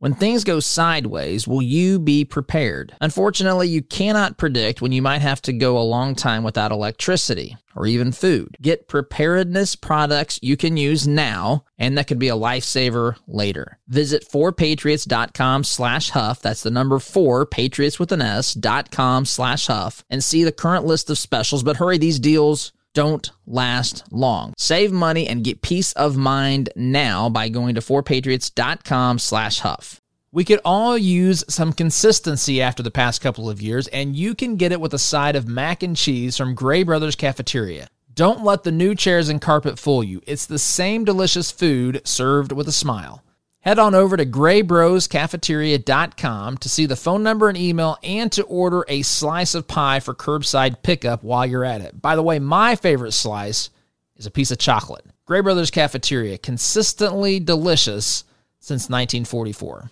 [0.00, 2.94] When things go sideways, will you be prepared?
[3.00, 7.56] Unfortunately, you cannot predict when you might have to go a long time without electricity
[7.74, 8.56] or even food.
[8.62, 13.80] Get preparedness products you can use now and that could be a lifesaver later.
[13.88, 16.40] Visit 4patriots.com slash huff.
[16.42, 20.52] That's the number 4, patriots with an S, dot com slash huff and see the
[20.52, 21.64] current list of specials.
[21.64, 24.52] But hurry, these deals don't last long.
[24.58, 30.00] Save money and get peace of mind now by going to 4patriots.com slash huff.
[30.32, 34.56] We could all use some consistency after the past couple of years, and you can
[34.56, 37.86] get it with a side of mac and cheese from Gray Brothers Cafeteria.
[38.12, 40.20] Don't let the new chairs and carpet fool you.
[40.26, 43.22] It's the same delicious food served with a smile.
[43.60, 48.84] Head on over to graybroscafeteria.com to see the phone number and email and to order
[48.88, 52.00] a slice of pie for curbside pickup while you're at it.
[52.00, 53.70] By the way, my favorite slice
[54.16, 55.04] is a piece of chocolate.
[55.26, 58.24] Gray Brothers Cafeteria, consistently delicious
[58.60, 59.90] since 1944.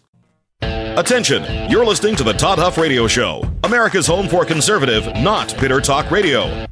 [0.63, 5.81] Attention, you're listening to the Todd Huff Radio Show, America's home for conservative, not bitter
[5.81, 6.67] talk radio.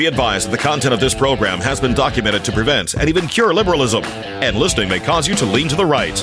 [0.00, 3.26] Be advised that the content of this program has been documented to prevent and even
[3.26, 6.18] cure liberalism, and listening may cause you to lean to the right.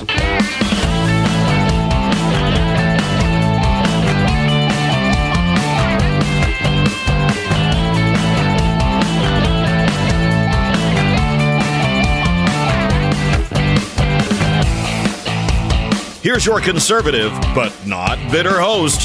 [16.24, 19.02] Here's your conservative, but not bitter host,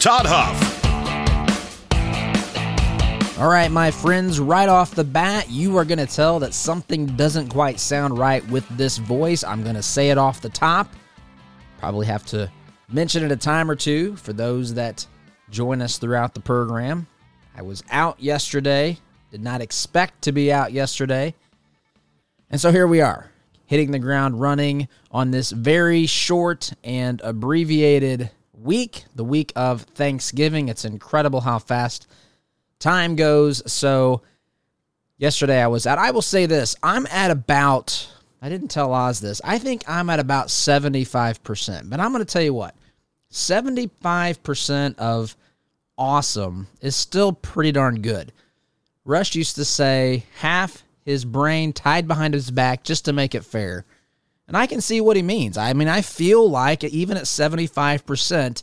[0.00, 0.75] Todd Huff.
[3.38, 7.04] All right, my friends, right off the bat, you are going to tell that something
[7.04, 9.44] doesn't quite sound right with this voice.
[9.44, 10.90] I'm going to say it off the top.
[11.78, 12.50] Probably have to
[12.88, 15.06] mention it a time or two for those that
[15.50, 17.06] join us throughout the program.
[17.54, 18.96] I was out yesterday,
[19.30, 21.34] did not expect to be out yesterday.
[22.48, 23.30] And so here we are,
[23.66, 30.70] hitting the ground running on this very short and abbreviated week, the week of Thanksgiving.
[30.70, 32.06] It's incredible how fast
[32.78, 33.62] time goes.
[33.70, 34.22] So
[35.18, 39.20] yesterday I was at, I will say this, I'm at about, I didn't tell Oz
[39.20, 41.90] this, I think I'm at about 75%.
[41.90, 42.74] But I'm going to tell you what,
[43.30, 45.36] 75% of
[45.98, 48.32] awesome is still pretty darn good.
[49.04, 53.44] Rush used to say half his brain tied behind his back just to make it
[53.44, 53.84] fair.
[54.48, 55.56] And I can see what he means.
[55.56, 58.62] I mean, I feel like even at 75%,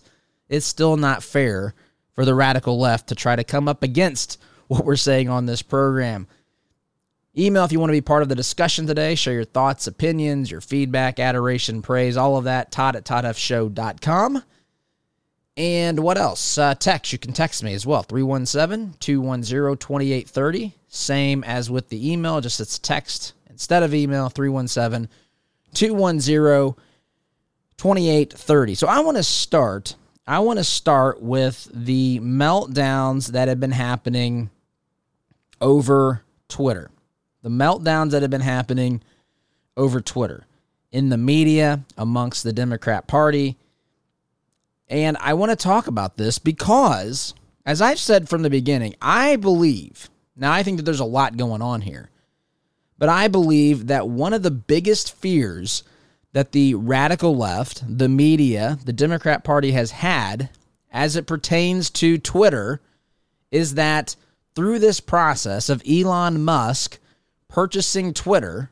[0.50, 1.74] it's still not fair
[2.14, 5.62] for the radical left to try to come up against what we're saying on this
[5.62, 6.28] program.
[7.36, 9.16] Email if you want to be part of the discussion today.
[9.16, 12.72] Share your thoughts, opinions, your feedback, adoration, praise, all of that.
[12.72, 14.44] Todd at ToddHuffShow.com.
[15.56, 16.58] And what else?
[16.58, 17.12] Uh, text.
[17.12, 18.04] You can text me as well.
[18.04, 20.76] 317 210 2830.
[20.88, 24.30] Same as with the email, just it's text instead of email.
[24.30, 25.10] 317
[25.74, 26.76] 210
[27.78, 28.76] 2830.
[28.76, 29.96] So I want to start
[30.26, 34.50] I want to start with the meltdowns that have been happening
[35.60, 36.90] over Twitter.
[37.42, 39.02] The meltdowns that have been happening
[39.76, 40.46] over Twitter
[40.94, 43.58] in the media, amongst the Democrat Party.
[44.88, 47.34] And I want to talk about this because,
[47.66, 51.36] as I've said from the beginning, I believe, now I think that there's a lot
[51.36, 52.12] going on here,
[52.98, 55.84] but I believe that one of the biggest fears
[56.34, 60.50] that the radical left, the media, the Democrat Party has had
[60.92, 62.82] as it pertains to Twitter
[63.52, 64.16] is that
[64.56, 67.00] through this process of Elon Musk
[67.48, 68.70] purchasing Twitter,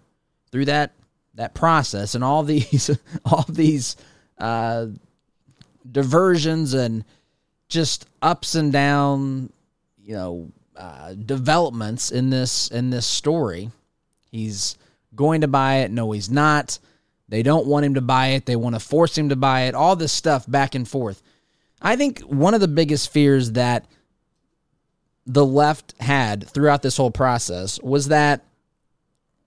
[0.51, 0.91] through that
[1.35, 2.89] that process and all these
[3.25, 3.95] all these
[4.37, 4.87] uh,
[5.89, 7.05] diversions and
[7.69, 9.51] just ups and down,
[10.03, 13.71] you know, uh, developments in this in this story.
[14.31, 14.77] He's
[15.15, 15.91] going to buy it.
[15.91, 16.79] No, he's not.
[17.31, 18.45] They don't want him to buy it.
[18.45, 19.73] They want to force him to buy it.
[19.73, 21.23] All this stuff back and forth.
[21.81, 23.85] I think one of the biggest fears that
[25.25, 28.43] the left had throughout this whole process was that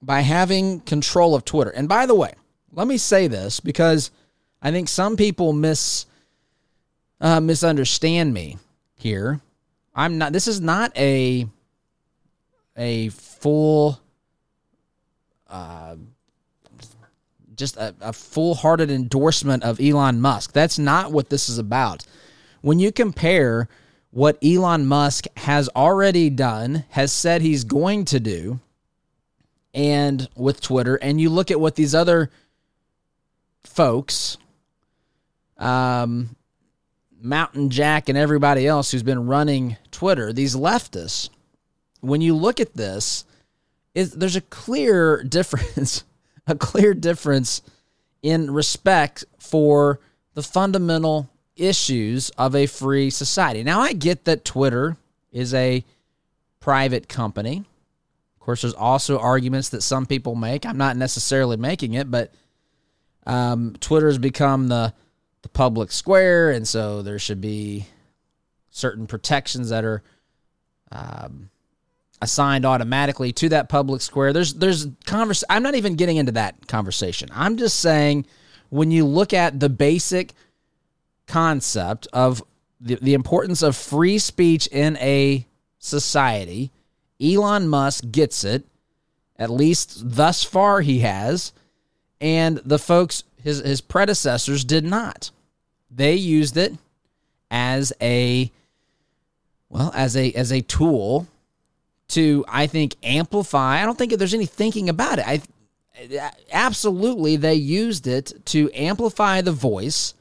[0.00, 2.32] by having control of Twitter, and by the way,
[2.72, 4.10] let me say this because
[4.62, 6.06] I think some people miss
[7.20, 8.56] uh, misunderstand me
[8.94, 9.42] here.
[9.94, 10.32] I'm not.
[10.32, 11.46] This is not a
[12.78, 14.00] a full
[15.48, 15.96] uh,
[17.56, 20.52] just a, a full hearted endorsement of Elon Musk.
[20.52, 22.04] That's not what this is about.
[22.60, 23.68] When you compare
[24.10, 28.60] what Elon Musk has already done, has said he's going to do,
[29.74, 32.30] and with Twitter, and you look at what these other
[33.64, 34.36] folks,
[35.58, 36.36] um,
[37.20, 41.28] Mountain Jack and everybody else who's been running Twitter, these leftists,
[42.00, 43.24] when you look at this,
[43.94, 46.04] is there's a clear difference
[46.46, 47.62] a clear difference
[48.22, 50.00] in respect for
[50.34, 53.62] the fundamental issues of a free society.
[53.62, 54.96] Now, I get that Twitter
[55.30, 55.84] is a
[56.60, 57.64] private company.
[58.34, 60.66] Of course, there's also arguments that some people make.
[60.66, 62.32] I'm not necessarily making it, but
[63.26, 64.92] um, Twitter has become the
[65.42, 67.86] the public square, and so there should be
[68.70, 70.02] certain protections that are
[70.90, 71.50] um,
[72.24, 74.32] assigned automatically to that public square.
[74.32, 75.44] There's there's convers.
[75.48, 77.28] I'm not even getting into that conversation.
[77.32, 78.26] I'm just saying
[78.70, 80.32] when you look at the basic
[81.26, 82.42] concept of
[82.80, 85.46] the, the importance of free speech in a
[85.78, 86.72] society,
[87.22, 88.66] Elon Musk gets it.
[89.36, 91.52] At least thus far, he has,
[92.20, 95.30] and the folks his his predecessors did not.
[95.90, 96.74] They used it
[97.50, 98.50] as a
[99.68, 101.26] well as a as a tool
[102.14, 103.82] to I think amplify.
[103.82, 105.26] I don't think there's any thinking about it.
[105.26, 105.40] I
[106.50, 110.14] absolutely they used it to amplify the voice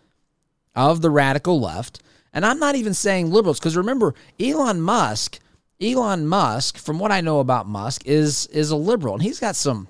[0.76, 2.02] of the radical left.
[2.32, 5.40] And I'm not even saying liberals because remember Elon Musk,
[5.82, 9.56] Elon Musk from what I know about Musk is is a liberal and he's got
[9.56, 9.88] some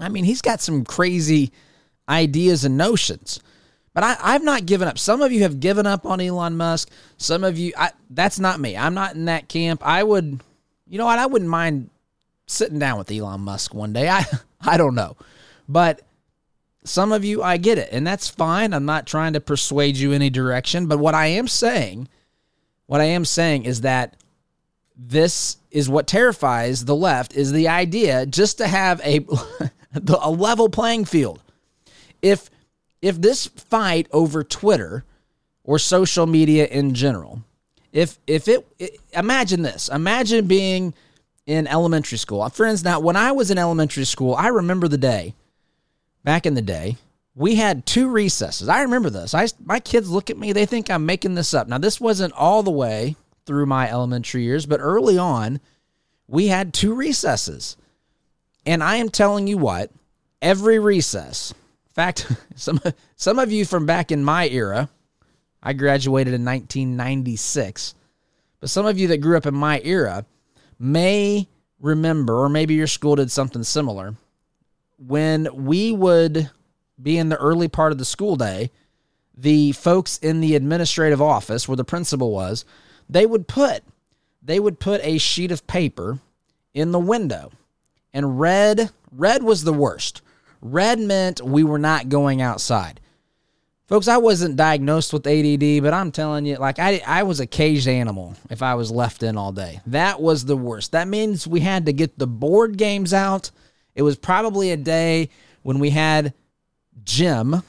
[0.00, 1.52] I mean, he's got some crazy
[2.08, 3.40] ideas and notions.
[3.94, 4.98] But I, I've not given up.
[4.98, 6.90] Some of you have given up on Elon Musk.
[7.16, 8.76] Some of you, I, that's not me.
[8.76, 9.84] I'm not in that camp.
[9.84, 10.40] I would,
[10.88, 11.18] you know what?
[11.18, 11.90] I wouldn't mind
[12.46, 14.08] sitting down with Elon Musk one day.
[14.08, 14.24] I,
[14.60, 15.16] I don't know.
[15.68, 16.02] But
[16.84, 17.90] some of you, I get it.
[17.92, 18.72] And that's fine.
[18.72, 20.86] I'm not trying to persuade you any direction.
[20.86, 22.08] But what I am saying,
[22.86, 24.16] what I am saying is that
[24.96, 29.24] this is what terrifies the left is the idea just to have a,
[30.20, 31.40] a level playing field.
[32.20, 32.50] If
[33.00, 35.04] if this fight over Twitter
[35.62, 37.44] or social media in general,
[37.92, 40.94] if if it, it imagine this, imagine being
[41.46, 42.42] in elementary school.
[42.42, 45.34] Uh, friends, now when I was in elementary school, I remember the day
[46.24, 46.96] back in the day.
[47.34, 48.68] We had two recesses.
[48.68, 49.32] I remember this.
[49.32, 51.68] I my kids look at me, they think I'm making this up.
[51.68, 55.60] Now this wasn't all the way through my elementary years, but early on,
[56.26, 57.76] we had two recesses.
[58.66, 59.90] And I am telling you what,
[60.42, 61.54] every recess,
[61.94, 62.80] fact, some
[63.16, 64.90] some of you from back in my era,
[65.62, 67.94] I graduated in 1996,
[68.60, 70.24] but some of you that grew up in my era
[70.78, 71.48] may
[71.80, 74.14] remember, or maybe your school did something similar,
[74.98, 76.50] when we would
[77.00, 78.70] be in the early part of the school day,
[79.36, 82.64] the folks in the administrative office where the principal was,
[83.08, 83.82] they would put
[84.42, 86.20] they would put a sheet of paper
[86.72, 87.50] in the window.
[88.12, 90.22] And red red was the worst.
[90.60, 92.97] Red meant we were not going outside.
[93.88, 97.46] Folks, I wasn't diagnosed with ADD, but I'm telling you, like I, I was a
[97.46, 99.80] caged animal if I was left in all day.
[99.86, 100.92] That was the worst.
[100.92, 103.50] That means we had to get the board games out.
[103.94, 105.30] It was probably a day
[105.62, 106.34] when we had
[107.02, 107.62] gym,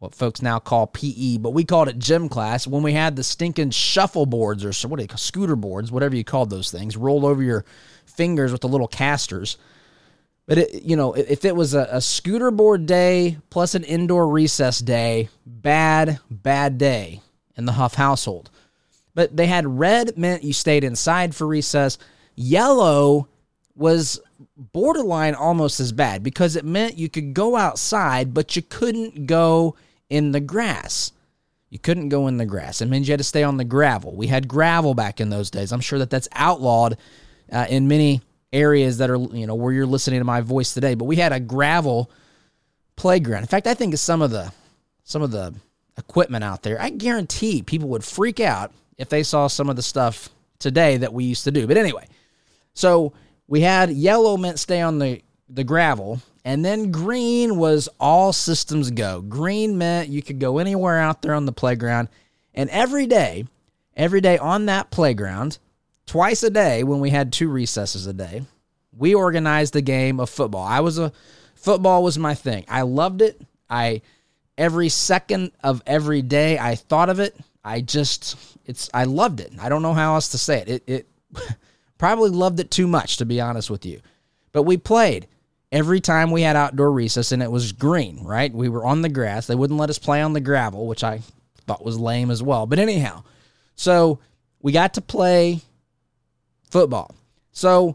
[0.00, 3.24] what folks now call PE, but we called it gym class when we had the
[3.24, 6.94] stinking shuffle boards or what do you call scooter boards, whatever you called those things,
[6.94, 7.64] rolled over your
[8.04, 9.56] fingers with the little casters.
[10.46, 14.28] But it, you know, if it was a, a, scooter board day plus an indoor
[14.28, 17.22] recess day, bad, bad day
[17.56, 18.50] in the Huff household.
[19.14, 21.96] But they had red meant you stayed inside for recess.
[22.34, 23.28] Yellow
[23.74, 24.20] was
[24.56, 29.76] borderline almost as bad because it meant you could go outside, but you couldn't go
[30.10, 31.12] in the grass.
[31.70, 32.80] You couldn't go in the grass.
[32.80, 34.14] It means you had to stay on the gravel.
[34.14, 35.72] We had gravel back in those days.
[35.72, 36.98] I'm sure that that's outlawed
[37.50, 38.20] uh, in many
[38.54, 40.94] areas that are you know where you're listening to my voice today.
[40.94, 42.10] But we had a gravel
[42.96, 43.42] playground.
[43.42, 44.52] In fact, I think some of the
[45.02, 45.54] some of the
[45.98, 49.82] equipment out there, I guarantee people would freak out if they saw some of the
[49.82, 51.66] stuff today that we used to do.
[51.66, 52.06] But anyway,
[52.72, 53.12] so
[53.46, 58.90] we had yellow meant stay on the the gravel, and then green was all systems
[58.90, 59.20] go.
[59.20, 62.08] Green meant you could go anywhere out there on the playground,
[62.54, 63.44] and every day,
[63.96, 65.58] every day on that playground,
[66.06, 68.42] twice a day when we had two recesses a day,
[68.96, 70.64] we organized a game of football.
[70.64, 71.12] I was a
[71.54, 72.64] football was my thing.
[72.68, 73.40] I loved it.
[73.68, 74.02] I
[74.56, 77.36] every second of every day I thought of it.
[77.64, 79.52] I just it's I loved it.
[79.60, 80.68] I don't know how else to say it.
[80.68, 81.08] It it
[81.98, 84.00] probably loved it too much to be honest with you.
[84.52, 85.26] But we played
[85.72, 88.52] every time we had outdoor recess and it was green, right?
[88.54, 89.46] We were on the grass.
[89.46, 91.20] They wouldn't let us play on the gravel, which I
[91.66, 92.66] thought was lame as well.
[92.66, 93.24] But anyhow,
[93.74, 94.20] so
[94.62, 95.60] we got to play
[96.74, 97.14] football.
[97.52, 97.94] So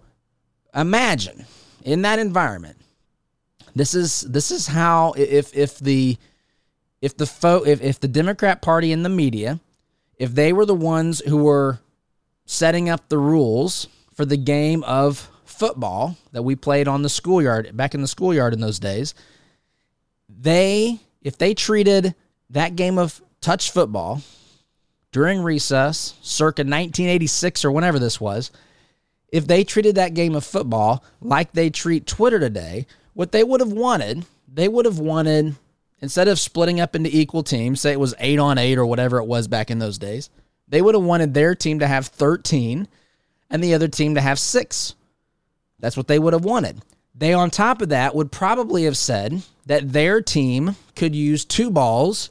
[0.74, 1.45] imagine
[1.83, 2.77] in that environment.
[3.75, 6.15] This is this is how if if the
[7.01, 9.59] if the fo- if, if the Democrat Party and the media,
[10.15, 11.79] if they were the ones who were
[12.45, 17.75] setting up the rules for the game of football that we played on the schoolyard
[17.75, 19.13] back in the schoolyard in those days,
[20.29, 22.15] they if they treated
[22.50, 24.21] that game of touch football
[25.12, 28.51] during recess, circa 1986 or whenever this was,
[29.31, 33.59] if they treated that game of football like they treat Twitter today, what they would
[33.59, 35.55] have wanted, they would have wanted
[36.01, 39.17] instead of splitting up into equal teams, say it was 8 on 8 or whatever
[39.17, 40.29] it was back in those days,
[40.67, 42.88] they would have wanted their team to have 13
[43.50, 44.95] and the other team to have 6.
[45.79, 46.81] That's what they would have wanted.
[47.15, 51.69] They, on top of that, would probably have said that their team could use two
[51.69, 52.29] balls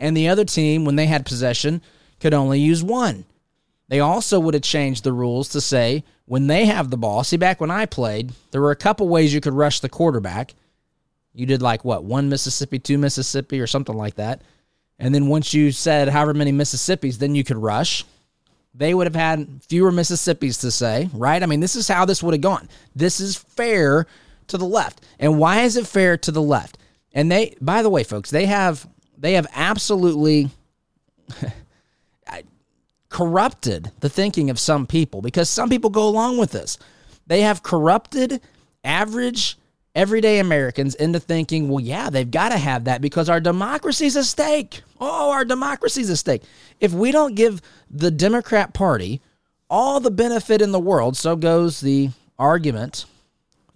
[0.00, 1.80] and the other team, when they had possession,
[2.18, 3.24] could only use one.
[3.92, 7.24] They also would have changed the rules to say when they have the ball.
[7.24, 10.54] See, back when I played, there were a couple ways you could rush the quarterback.
[11.34, 14.40] You did like what, one Mississippi, two Mississippi, or something like that.
[14.98, 18.06] And then once you said however many Mississippis, then you could rush.
[18.74, 21.42] They would have had fewer Mississippis to say, right?
[21.42, 22.70] I mean, this is how this would have gone.
[22.96, 24.06] This is fair
[24.46, 25.02] to the left.
[25.18, 26.78] And why is it fair to the left?
[27.12, 30.48] And they, by the way, folks, they have they have absolutely
[33.12, 36.78] corrupted the thinking of some people because some people go along with this.
[37.26, 38.40] They have corrupted
[38.82, 39.58] average
[39.94, 44.24] everyday Americans into thinking, well, yeah, they've got to have that because our democracy's at
[44.24, 44.82] stake.
[44.98, 46.42] Oh, our democracy's at stake.
[46.80, 49.20] If we don't give the Democrat Party
[49.68, 53.04] all the benefit in the world, so goes the argument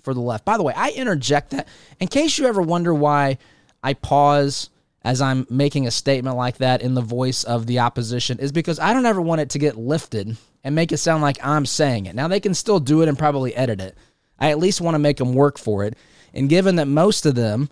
[0.02, 0.46] for the left.
[0.46, 1.68] By the way, I interject that
[2.00, 3.36] in case you ever wonder why
[3.82, 4.70] I pause
[5.06, 8.80] as I'm making a statement like that in the voice of the opposition is because
[8.80, 12.06] I don't ever want it to get lifted and make it sound like I'm saying
[12.06, 12.16] it.
[12.16, 13.96] Now, they can still do it and probably edit it.
[14.36, 15.94] I at least want to make them work for it.
[16.34, 17.70] And given that most of them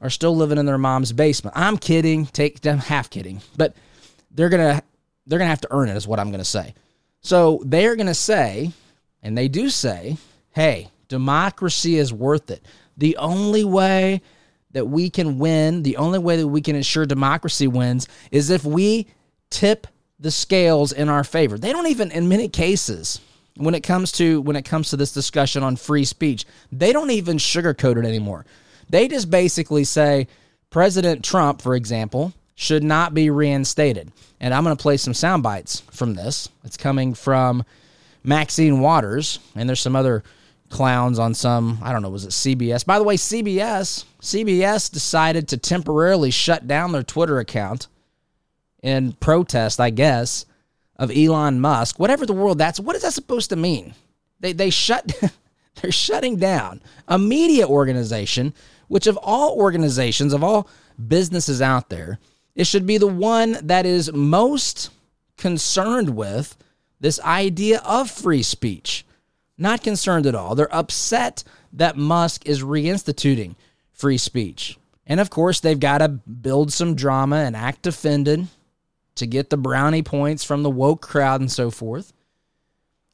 [0.00, 3.76] are still living in their mom's basement, I'm kidding, take them half kidding, but
[4.32, 4.82] they're going to
[5.28, 6.74] they're going to have to earn it is what I'm going to say.
[7.20, 8.72] So, they're going to say
[9.22, 10.16] and they do say,
[10.50, 12.66] "Hey, democracy is worth it."
[12.96, 14.22] The only way
[14.74, 18.64] that we can win, the only way that we can ensure democracy wins is if
[18.64, 19.06] we
[19.50, 19.86] tip
[20.20, 21.56] the scales in our favor.
[21.56, 23.20] They don't even in many cases
[23.56, 27.10] when it comes to when it comes to this discussion on free speech, they don't
[27.10, 28.44] even sugarcoat it anymore.
[28.90, 30.26] They just basically say
[30.70, 34.12] President Trump, for example, should not be reinstated.
[34.40, 36.48] And I'm going to play some sound bites from this.
[36.64, 37.64] It's coming from
[38.22, 40.24] Maxine Waters, and there's some other
[40.70, 42.84] clowns on some, I don't know, was it CBS?
[42.84, 47.88] By the way, CBS, CBS decided to temporarily shut down their Twitter account
[48.82, 50.46] in protest, I guess,
[50.96, 51.98] of Elon Musk.
[51.98, 53.94] Whatever the world that's what is that supposed to mean?
[54.40, 55.12] They they shut
[55.82, 58.54] they're shutting down a media organization
[58.88, 60.68] which of all organizations of all
[61.08, 62.18] businesses out there,
[62.54, 64.90] it should be the one that is most
[65.36, 66.56] concerned with
[67.00, 69.04] this idea of free speech
[69.56, 70.54] not concerned at all.
[70.54, 73.54] They're upset that Musk is reinstituting
[73.94, 74.78] free speech.
[75.06, 78.46] And of course, they've got to build some drama and act offended
[79.16, 82.12] to get the brownie points from the woke crowd and so forth.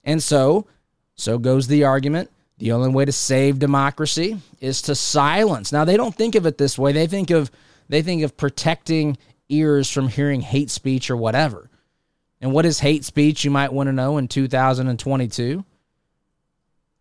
[0.03, 0.67] And so,
[1.15, 2.31] so goes the argument.
[2.59, 5.73] The only way to save democracy is to silence.
[5.73, 6.93] Now they don't think of it this way.
[6.93, 7.51] They think of
[7.89, 9.19] they think of protecting
[9.49, 11.69] ears from hearing hate speech or whatever.
[12.41, 15.65] And what is hate speech, you might want to know in 2022?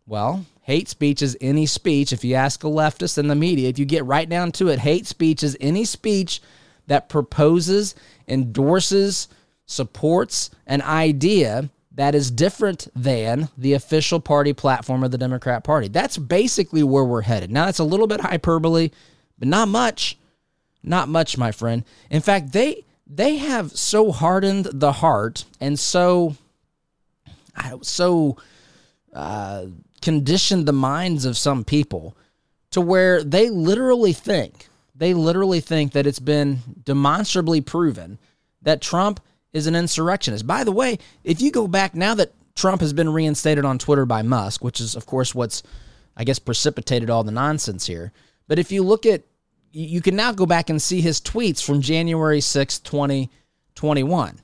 [0.06, 2.12] Well, hate speech is any speech.
[2.12, 4.78] If you ask a leftist in the media, if you get right down to it,
[4.78, 6.40] hate speech is any speech
[6.86, 7.96] that proposes,
[8.28, 9.26] endorses,
[9.66, 15.88] supports an idea that is different than the official party platform of the Democrat Party.
[15.88, 17.50] That's basically where we're headed.
[17.50, 18.90] Now, that's a little bit hyperbole,
[19.40, 20.18] but not much.
[20.84, 21.82] Not much, my friend.
[22.10, 26.36] In fact, they they have so hardened the heart and so
[27.82, 28.36] so
[29.12, 29.66] uh,
[30.02, 32.16] conditioned the minds of some people
[32.70, 38.18] to where they literally think, they literally think that it's been demonstrably proven
[38.62, 39.20] that Trump
[39.52, 40.46] is an insurrectionist.
[40.46, 44.06] By the way, if you go back now that Trump has been reinstated on Twitter
[44.06, 45.62] by Musk, which is, of course, what's,
[46.16, 48.12] I guess, precipitated all the nonsense here.
[48.46, 49.22] But if you look at,
[49.72, 54.38] you can now go back and see his tweets from January 6th, 2021.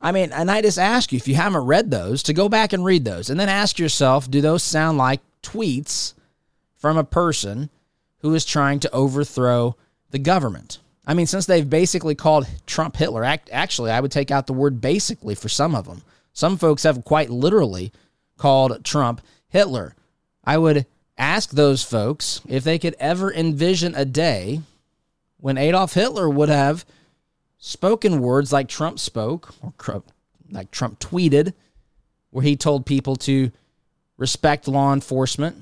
[0.00, 2.72] I mean, and I just ask you, if you haven't read those, to go back
[2.72, 6.14] and read those and then ask yourself, do those sound like tweets
[6.76, 7.70] from a person
[8.18, 9.76] who is trying to overthrow
[10.10, 10.78] the government?
[11.06, 14.80] I mean, since they've basically called Trump Hitler, actually, I would take out the word
[14.80, 16.02] basically for some of them.
[16.32, 17.92] Some folks have quite literally
[18.36, 19.96] called Trump Hitler.
[20.44, 20.86] I would
[21.16, 24.60] ask those folks if they could ever envision a day
[25.38, 26.84] when Adolf Hitler would have
[27.58, 30.02] spoken words like Trump spoke, or
[30.50, 31.52] like Trump tweeted,
[32.30, 33.50] where he told people to
[34.16, 35.56] respect law enforcement,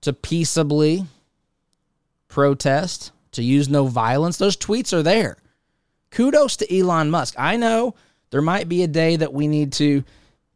[0.00, 1.04] to peaceably
[2.28, 4.36] protest, to use no violence.
[4.36, 5.36] Those tweets are there.
[6.10, 7.34] Kudos to Elon Musk.
[7.38, 7.94] I know
[8.30, 10.04] there might be a day that we need to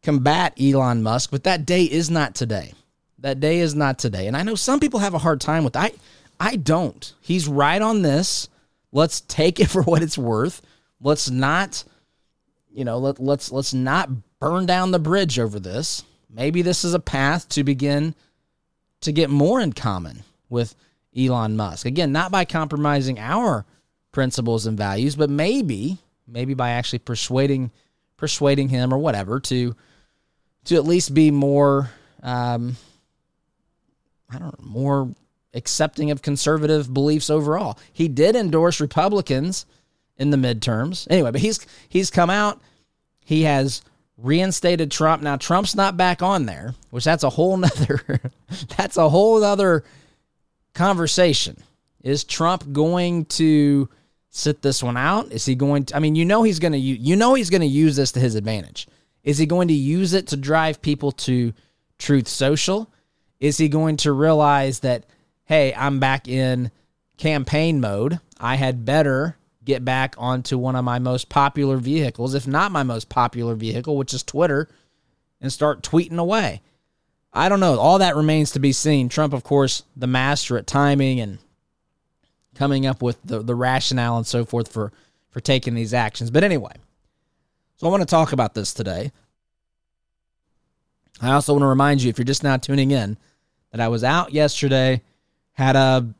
[0.01, 2.73] combat Elon Musk, but that day is not today.
[3.19, 4.27] That day is not today.
[4.27, 5.75] And I know some people have a hard time with.
[5.75, 5.93] I
[6.39, 7.13] I don't.
[7.21, 8.49] He's right on this.
[8.93, 10.61] Let's take it for what it's worth.
[11.01, 11.83] Let's not
[12.73, 14.09] you know, let, let's let's not
[14.39, 16.03] burn down the bridge over this.
[16.29, 18.15] Maybe this is a path to begin
[19.01, 20.75] to get more in common with
[21.15, 21.85] Elon Musk.
[21.85, 23.65] Again, not by compromising our
[24.11, 27.71] principles and values, but maybe maybe by actually persuading
[28.17, 29.75] persuading him or whatever to
[30.65, 31.91] to at least be more
[32.23, 32.75] um,
[34.29, 35.15] I don't know, more
[35.53, 37.77] accepting of conservative beliefs overall.
[37.91, 39.65] He did endorse Republicans
[40.17, 41.07] in the midterms.
[41.09, 42.61] Anyway, but he's he's come out.
[43.19, 43.81] He has
[44.17, 45.21] reinstated Trump.
[45.21, 48.21] Now Trump's not back on there, which that's a whole nother
[48.77, 49.83] that's a whole other
[50.73, 51.61] conversation.
[52.03, 53.89] Is Trump going to
[54.29, 55.31] sit this one out?
[55.31, 57.61] Is he going to I mean, you know he's going to you know he's going
[57.61, 58.87] to use this to his advantage.
[59.23, 61.53] Is he going to use it to drive people to
[61.97, 62.91] Truth Social?
[63.39, 65.05] Is he going to realize that
[65.45, 66.71] hey, I'm back in
[67.17, 68.19] campaign mode.
[68.39, 72.83] I had better get back onto one of my most popular vehicles, if not my
[72.83, 74.67] most popular vehicle, which is Twitter,
[75.39, 76.61] and start tweeting away.
[77.31, 77.79] I don't know.
[77.79, 79.09] All that remains to be seen.
[79.09, 81.39] Trump, of course, the master at timing and
[82.55, 84.91] coming up with the, the rationale and so forth for,
[85.29, 86.29] for taking these actions.
[86.29, 86.73] But anyway,
[87.77, 89.11] so I want to talk about this today.
[91.21, 93.17] I also want to remind you, if you're just now tuning in,
[93.71, 95.01] that I was out yesterday,
[95.53, 96.13] had a,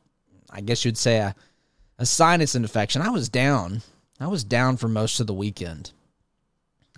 [0.50, 1.34] I guess you'd say a,
[1.98, 3.02] a sinus infection.
[3.02, 3.82] I was down.
[4.18, 5.92] I was down for most of the weekend.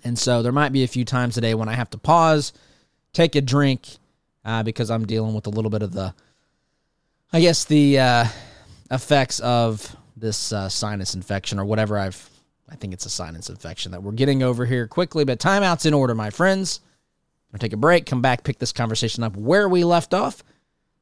[0.03, 2.53] And so there might be a few times a day when I have to pause,
[3.13, 3.87] take a drink,
[4.45, 6.13] uh, because I'm dealing with a little bit of the,
[7.33, 8.25] I guess, the uh,
[8.91, 12.29] effects of this uh, sinus infection or whatever I've,
[12.69, 15.25] I think it's a sinus infection that we're getting over here quickly.
[15.25, 16.79] But timeout's in order, my friends.
[17.53, 20.43] I'll take a break, come back, pick this conversation up where we left off.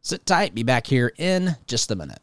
[0.05, 2.19] Sit tight, be back here in just a minute.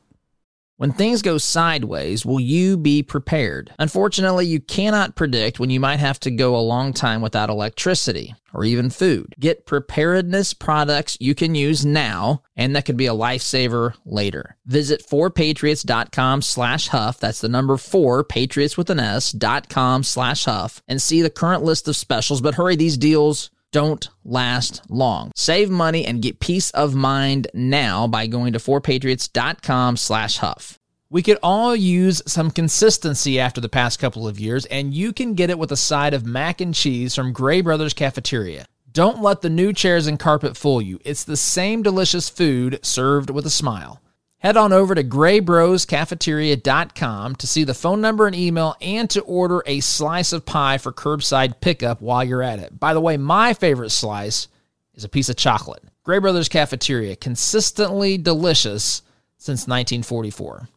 [0.76, 3.74] When things go sideways, will you be prepared?
[3.76, 8.36] Unfortunately, you cannot predict when you might have to go a long time without electricity
[8.54, 9.34] or even food.
[9.40, 14.56] Get preparedness products you can use now, and that could be a lifesaver later.
[14.64, 17.18] Visit 4patriots.com slash huff.
[17.18, 21.30] That's the number four, patriots with an S, dot com slash huff, and see the
[21.30, 22.40] current list of specials.
[22.40, 25.32] But hurry, these deals don't last long.
[25.34, 30.78] Save money and get peace of mind now by going to 4patriots.com slash huff.
[31.10, 35.34] We could all use some consistency after the past couple of years, and you can
[35.34, 38.64] get it with a side of mac and cheese from Gray Brothers Cafeteria.
[38.90, 41.00] Don't let the new chairs and carpet fool you.
[41.04, 44.00] It's the same delicious food served with a smile.
[44.42, 49.62] Head on over to graybroscafeteria.com to see the phone number and email and to order
[49.66, 52.80] a slice of pie for curbside pickup while you're at it.
[52.80, 54.48] By the way, my favorite slice
[54.94, 55.84] is a piece of chocolate.
[56.02, 59.02] Gray Brothers Cafeteria, consistently delicious
[59.38, 60.68] since 1944.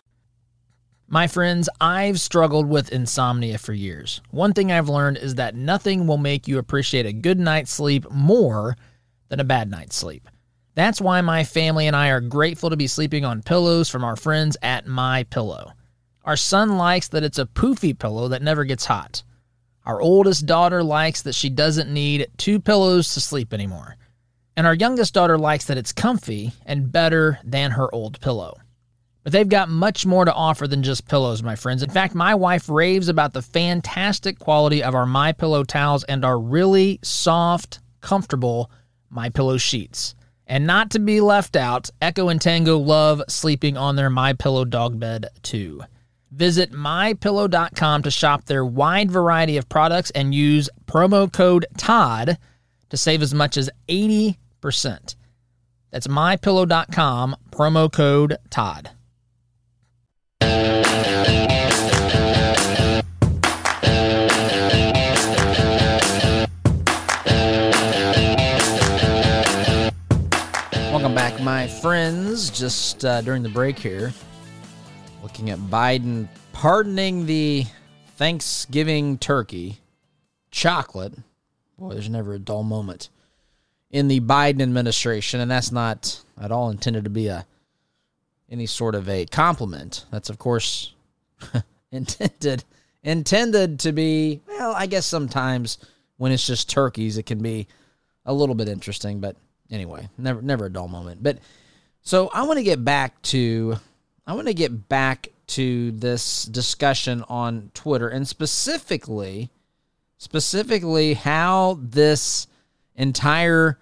[1.08, 4.22] My friends, I've struggled with insomnia for years.
[4.30, 8.12] One thing I've learned is that nothing will make you appreciate a good night's sleep
[8.12, 8.78] more
[9.30, 10.30] than a bad night's sleep.
[10.76, 14.18] That's why my family and I are grateful to be sleeping on pillows from our
[14.18, 15.72] friends at My Pillow.
[16.26, 19.24] Our son likes that it's a poofy pillow that never gets hot.
[19.86, 23.96] Our oldest daughter likes that she doesn't need two pillows to sleep anymore.
[24.58, 28.58] And our youngest daughter likes that it's comfy and better than her old pillow.
[29.24, 31.84] But they've got much more to offer than just pillows, my friends.
[31.84, 36.26] In fact, my wife raves about the fantastic quality of our My Pillow towels and
[36.26, 38.70] our really soft, comfortable
[39.10, 40.16] My Pillow sheets.
[40.48, 44.66] And not to be left out, Echo and Tango love sleeping on their My Pillow
[44.66, 45.84] dog bed too.
[46.32, 52.38] Visit mypillow.com to shop their wide variety of products and use promo code TOD
[52.90, 54.36] to save as much as 80%.
[55.92, 58.95] That's mypillow.com, promo code TOD.
[71.46, 72.50] My friends.
[72.50, 74.12] Just uh, during the break here,
[75.22, 77.66] looking at Biden pardoning the
[78.16, 79.78] Thanksgiving turkey
[80.50, 81.14] chocolate.
[81.78, 83.10] Boy, there's never a dull moment
[83.92, 87.46] in the Biden administration, and that's not at all intended to be a
[88.50, 90.06] any sort of a compliment.
[90.10, 90.94] That's of course
[91.92, 92.64] intended
[93.04, 95.78] intended to be well, I guess sometimes
[96.18, 97.68] when it's just turkeys it can be
[98.26, 99.36] a little bit interesting, but
[99.76, 101.22] anyway, never never a dull moment.
[101.22, 101.38] But
[102.02, 103.76] so I want to get back to
[104.26, 109.52] I want to get back to this discussion on Twitter and specifically
[110.18, 112.48] specifically how this
[112.96, 113.78] entire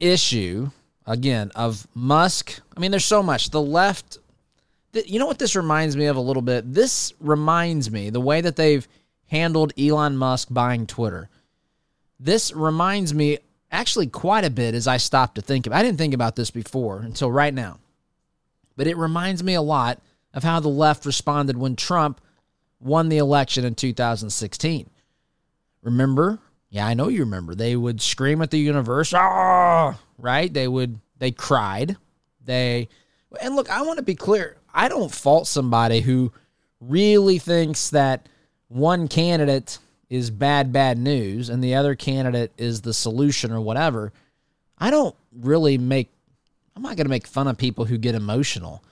[0.00, 0.70] issue
[1.06, 2.60] again of Musk.
[2.76, 3.50] I mean, there's so much.
[3.50, 4.18] The left,
[4.92, 6.72] you know what this reminds me of a little bit?
[6.72, 8.86] This reminds me the way that they've
[9.26, 11.28] handled Elon Musk buying Twitter.
[12.18, 13.38] This reminds me
[13.72, 15.72] actually quite a bit as I stopped to think of.
[15.72, 17.78] I didn't think about this before until right now.
[18.76, 20.00] But it reminds me a lot
[20.32, 22.20] of how the left responded when Trump
[22.80, 24.88] won the election in 2016.
[25.82, 26.38] Remember?
[26.70, 27.54] Yeah, I know you remember.
[27.54, 30.52] They would scream at the universe, ah, right?
[30.52, 31.96] They would they cried.
[32.42, 32.88] They
[33.40, 34.56] and look, I want to be clear.
[34.72, 36.32] I don't fault somebody who
[36.80, 38.28] really thinks that
[38.68, 39.78] one candidate
[40.12, 44.12] is bad bad news and the other candidate is the solution or whatever.
[44.76, 46.10] I don't really make
[46.76, 48.84] I'm not going to make fun of people who get emotional.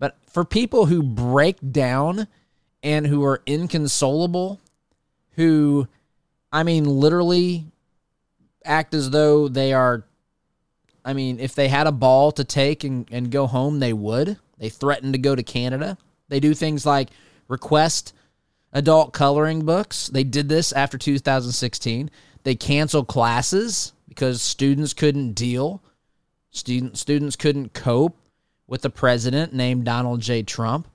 [0.00, 2.26] But for people who break down
[2.82, 4.60] and who are inconsolable,
[5.36, 5.86] who
[6.52, 7.66] I mean, literally
[8.64, 10.04] act as though they are.
[11.04, 14.36] I mean, if they had a ball to take and, and go home, they would.
[14.58, 15.96] They threaten to go to Canada.
[16.28, 17.10] They do things like
[17.46, 18.14] request
[18.76, 20.08] adult coloring books.
[20.08, 22.10] They did this after 2016.
[22.44, 25.82] They canceled classes because students couldn't deal.
[26.50, 28.18] Student, students couldn't cope
[28.66, 30.42] with the president named Donald J.
[30.42, 30.88] Trump.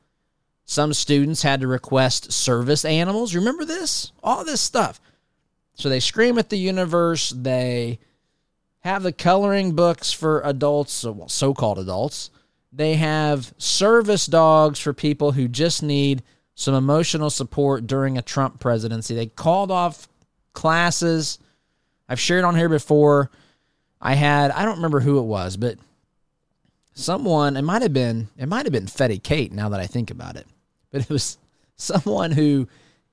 [0.64, 3.34] Some students had to request service animals.
[3.34, 4.12] Remember this?
[4.24, 5.02] All this stuff.
[5.74, 7.32] So they scream at the universe.
[7.32, 8.00] They
[8.82, 12.30] have the coloring books for adults, well, so called adults.
[12.72, 16.22] They have service dogs for people who just need
[16.62, 19.16] some emotional support during a Trump presidency.
[19.16, 20.08] They called off
[20.54, 21.40] classes.
[22.08, 23.32] I've shared on here before.
[24.00, 25.80] I had, I don't remember who it was, but
[26.94, 30.12] someone, it might have been, it might have been Fetty Kate now that I think
[30.12, 30.46] about it.
[30.92, 31.40] But it was
[31.78, 32.68] someone who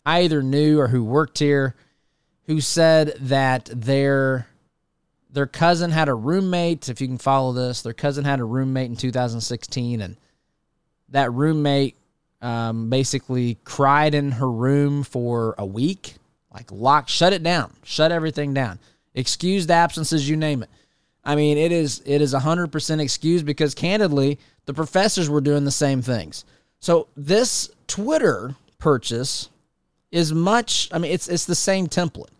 [0.04, 1.74] I either knew or who worked here
[2.48, 4.46] who said that their
[5.30, 6.88] their cousin had a roommate.
[6.88, 10.16] If you can follow this, their cousin had a roommate in 2016, and
[11.10, 11.96] that roommate
[12.40, 16.14] um, basically cried in her room for a week,
[16.52, 18.78] like lock, shut it down, shut everything down,
[19.14, 20.70] excused absences, you name it.
[21.24, 25.64] I mean, it is it is hundred percent excused because candidly, the professors were doing
[25.64, 26.44] the same things.
[26.80, 29.50] So this Twitter purchase
[30.10, 30.88] is much.
[30.92, 32.30] I mean, it's it's the same template.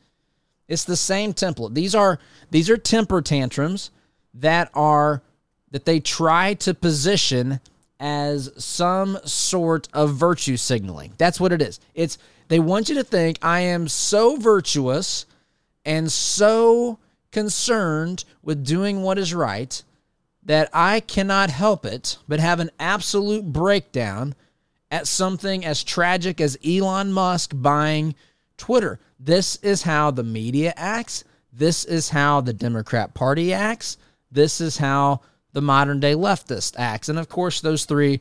[0.68, 1.74] It's the same template.
[1.74, 2.18] These are
[2.50, 3.90] these are temper tantrums
[4.34, 5.22] that are
[5.70, 7.61] that they try to position
[8.00, 11.12] as some sort of virtue signaling.
[11.18, 11.80] That's what it is.
[11.94, 15.26] It's they want you to think I am so virtuous
[15.84, 16.98] and so
[17.30, 19.82] concerned with doing what is right
[20.44, 24.34] that I cannot help it but have an absolute breakdown
[24.90, 28.14] at something as tragic as Elon Musk buying
[28.56, 28.98] Twitter.
[29.20, 31.24] This is how the media acts.
[31.52, 33.98] This is how the Democrat Party acts.
[34.30, 35.20] This is how
[35.52, 37.08] the modern day leftist acts.
[37.08, 38.20] And of course, those three,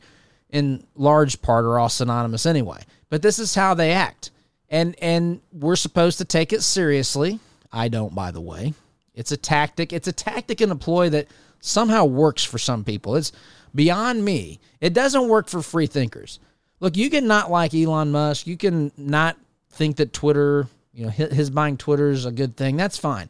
[0.50, 2.82] in large part, are all synonymous anyway.
[3.10, 4.30] But this is how they act.
[4.68, 7.40] And, and we're supposed to take it seriously.
[7.72, 8.74] I don't, by the way.
[9.14, 9.92] It's a tactic.
[9.92, 11.28] It's a tactic and a ploy that
[11.60, 13.16] somehow works for some people.
[13.16, 13.32] It's
[13.74, 14.60] beyond me.
[14.80, 16.38] It doesn't work for free thinkers.
[16.80, 18.46] Look, you can not like Elon Musk.
[18.46, 19.36] You can not
[19.70, 22.76] think that Twitter, you know, his buying Twitter is a good thing.
[22.76, 23.28] That's fine.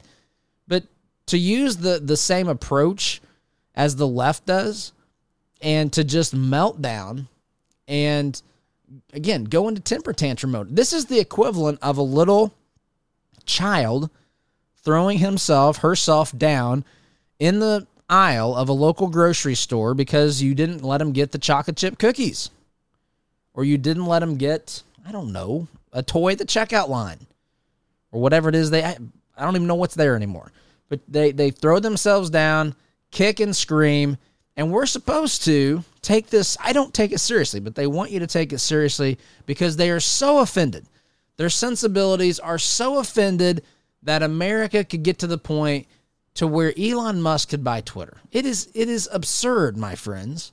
[0.66, 0.84] But
[1.26, 3.20] to use the the same approach
[3.78, 4.92] as the left does
[5.62, 7.28] and to just melt down
[7.86, 8.42] and
[9.14, 10.76] again go into temper tantrum mode.
[10.76, 12.52] This is the equivalent of a little
[13.46, 14.10] child
[14.82, 16.84] throwing himself herself down
[17.38, 21.38] in the aisle of a local grocery store because you didn't let him get the
[21.38, 22.50] chocolate chip cookies
[23.54, 27.26] or you didn't let him get I don't know a toy at the checkout line
[28.10, 28.96] or whatever it is they I,
[29.38, 30.52] I don't even know what's there anymore.
[30.88, 32.74] But they they throw themselves down,
[33.10, 34.16] kick and scream,
[34.56, 38.20] and we're supposed to take this I don't take it seriously, but they want you
[38.20, 40.86] to take it seriously because they are so offended.
[41.36, 43.62] Their sensibilities are so offended
[44.02, 45.86] that America could get to the point
[46.34, 48.16] to where Elon Musk could buy Twitter.
[48.32, 50.52] It is it is absurd, my friends.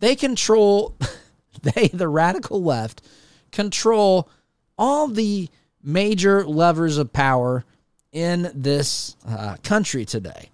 [0.00, 0.96] They control
[1.62, 3.02] they the radical left
[3.50, 4.28] control
[4.78, 5.48] all the
[5.82, 7.64] major levers of power
[8.12, 10.50] in this uh, country today.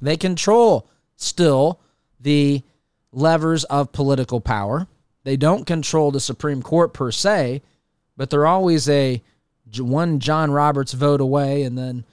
[0.00, 1.80] They control still
[2.20, 2.62] the
[3.12, 4.86] levers of political power.
[5.24, 7.62] They don't control the Supreme Court per se,
[8.16, 9.22] but they're always a
[9.78, 12.04] one John Roberts vote away and then,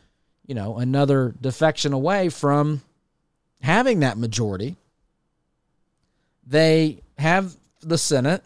[0.45, 2.81] you know, another defection away from
[3.61, 4.75] having that majority.
[6.45, 8.43] they have the Senate,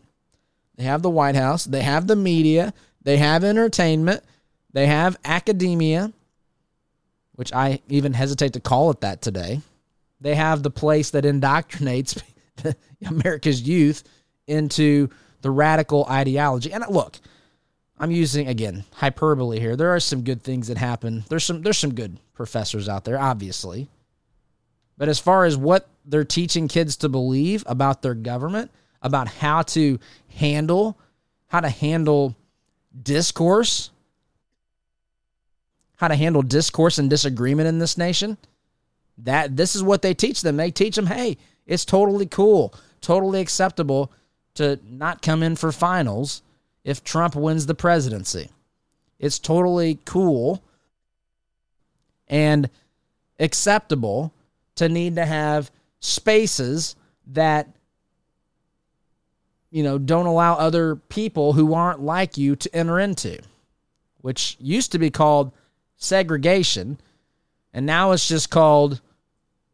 [0.76, 4.24] they have the White House, they have the media, they have entertainment,
[4.74, 6.12] they have academia,
[7.42, 9.62] which I even hesitate to call it that today.
[10.20, 12.22] They have the place that indoctrinates
[13.08, 14.04] America's youth
[14.46, 15.10] into
[15.42, 16.72] the radical ideology.
[16.72, 17.18] And uh, look,
[17.98, 19.76] I'm using again hyperbole here.
[19.76, 21.24] There are some good things that happen.
[21.30, 23.88] There's some there's some good professors out there, obviously.
[24.96, 28.70] But as far as what they're teaching kids to believe about their government,
[29.02, 29.98] about how to
[30.30, 30.96] handle
[31.48, 32.36] how to handle
[33.02, 33.90] discourse,
[36.02, 38.36] how to handle discourse and disagreement in this nation,
[39.20, 40.58] that this is what they teach them.
[40.58, 41.38] They teach them, "Hey,
[41.68, 44.12] it's totally cool, totally acceptable
[44.56, 46.42] to not come in for finals
[46.84, 48.50] if Trump wins the presidency.
[49.20, 50.64] It's totally cool
[52.28, 52.68] and
[53.40, 54.34] acceptable
[54.76, 56.96] to need to have spaces
[57.28, 57.70] that
[59.70, 63.40] you know don't allow other people who aren't like you to enter into
[64.22, 65.52] which used to be called
[66.02, 67.00] segregation
[67.74, 69.00] and now it's just called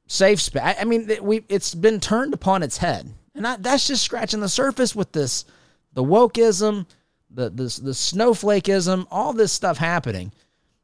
[0.07, 4.03] safe space i mean we it's been turned upon its head and I, that's just
[4.03, 5.45] scratching the surface with this
[5.93, 6.85] the wokeism
[7.29, 10.31] the, the the snowflakeism all this stuff happening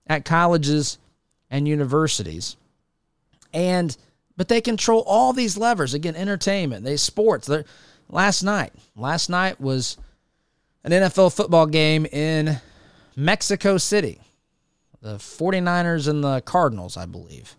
[0.08, 0.98] at colleges
[1.50, 2.56] and universities
[3.54, 3.96] and
[4.36, 5.94] but they control all these levers.
[5.94, 7.48] Again, entertainment, they sports.
[7.48, 7.66] They're,
[8.10, 9.98] last night, last night was
[10.84, 12.60] an NFL football game in
[13.16, 14.20] Mexico City.
[15.04, 17.58] The 49ers and the Cardinals, I believe.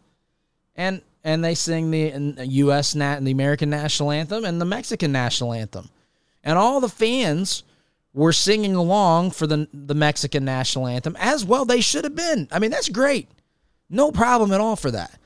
[0.74, 5.52] And and they sing the US nat the American national anthem and the Mexican national
[5.52, 5.90] anthem.
[6.42, 7.62] And all the fans
[8.14, 12.48] were singing along for the the Mexican national anthem as well they should have been.
[12.50, 13.28] I mean, that's great.
[13.90, 15.18] No problem at all for that.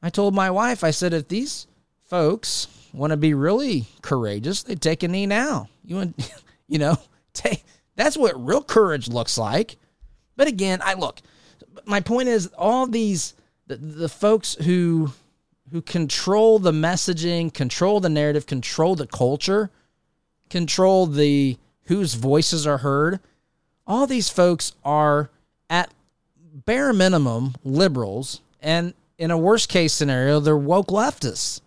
[0.00, 1.66] I told my wife, I said, if these
[2.04, 5.68] folks want to be really courageous, they take a knee now.
[5.84, 6.32] You want,
[6.68, 6.98] you know,
[7.34, 7.64] take
[7.96, 9.76] that's what real courage looks like.
[10.36, 11.20] But again, I look.
[11.84, 13.34] My point is, all these
[13.66, 15.12] the, the folks who
[15.70, 19.70] who control the messaging, control the narrative, control the culture,
[20.50, 23.20] control the whose voices are heard.
[23.86, 25.30] All these folks are
[25.70, 25.92] at
[26.52, 31.60] bare minimum liberals and in a worst case scenario, they're woke leftists.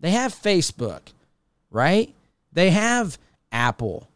[0.00, 1.00] They have Facebook,
[1.70, 2.12] right?
[2.52, 3.18] They have
[3.52, 4.08] Apple.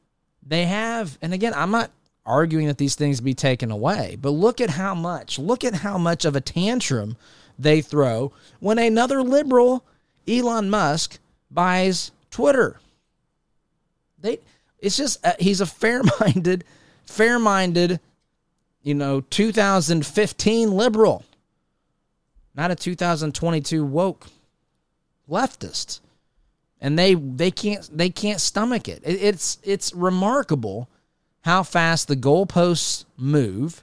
[0.44, 1.90] They have, and again, I'm not
[2.24, 5.98] arguing that these things be taken away, but look at how much, look at how
[5.98, 7.16] much of a tantrum
[7.58, 9.84] they throw when another liberal,
[10.28, 11.18] Elon Musk,
[11.50, 12.80] buys Twitter.
[14.20, 14.38] They,
[14.78, 16.64] it's just, uh, he's a fair minded,
[17.04, 18.00] fair minded,
[18.82, 21.24] you know, 2015 liberal
[22.54, 24.26] not a 2022 woke
[25.28, 26.00] leftist.
[26.80, 29.02] And they they can't they can't stomach it.
[29.04, 30.88] it it's it's remarkable
[31.42, 33.82] how fast the goalposts move,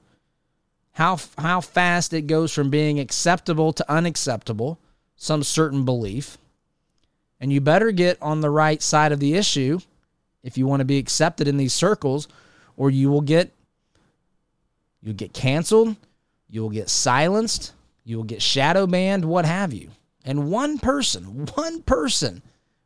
[0.93, 4.80] how how fast it goes from being acceptable to unacceptable,
[5.15, 6.38] some certain belief.
[7.39, 9.80] And you better get on the right side of the issue
[10.43, 12.28] if you want to be accepted in these circles,
[12.78, 13.54] or you will get
[15.02, 15.95] you'll get canceled,
[16.50, 19.89] you will get silenced, you will get shadow banned, what have you.
[20.26, 22.41] And one person, one person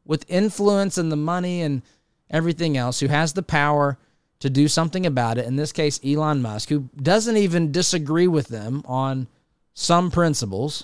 [0.06, 1.82] with influence and the money and
[2.30, 3.98] everything else who has the power
[4.44, 8.50] to do something about it, in this case, Elon Musk, who doesn't even disagree with
[8.50, 9.28] them on
[9.74, 10.84] some principles,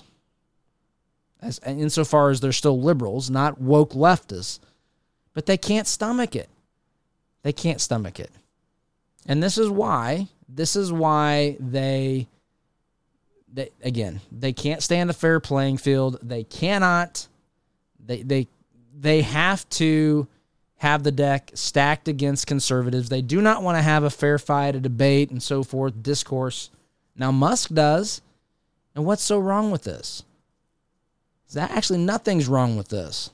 [1.42, 4.60] as insofar as they're still liberals, not woke leftists,
[5.34, 6.48] but they can't stomach it.
[7.42, 8.30] They can't stomach it.
[9.26, 12.28] And this is why, this is why they
[13.52, 16.18] they again they can't stand a fair playing field.
[16.22, 17.28] They cannot.
[18.02, 18.48] They they
[18.98, 20.28] they have to
[20.80, 23.10] have the deck stacked against conservatives.
[23.10, 26.70] They do not want to have a fair fight, a debate, and so forth, discourse.
[27.14, 28.22] Now Musk does,
[28.94, 30.22] and what's so wrong with this?
[31.48, 33.28] Is that actually nothing's wrong with this?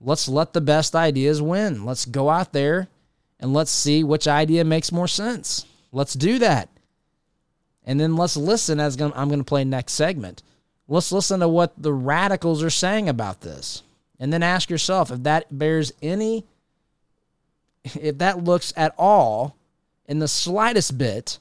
[0.00, 1.84] Let's let the best ideas win.
[1.84, 2.88] Let's go out there
[3.38, 5.66] and let's see which idea makes more sense.
[5.92, 6.70] Let's do that.
[7.84, 10.42] And then let's listen as I'm going to play next segment.
[10.88, 13.82] Let's listen to what the radicals are saying about this.
[14.20, 16.44] And then ask yourself if that bears any,
[17.82, 19.56] if that looks at all
[20.06, 21.38] in the slightest bit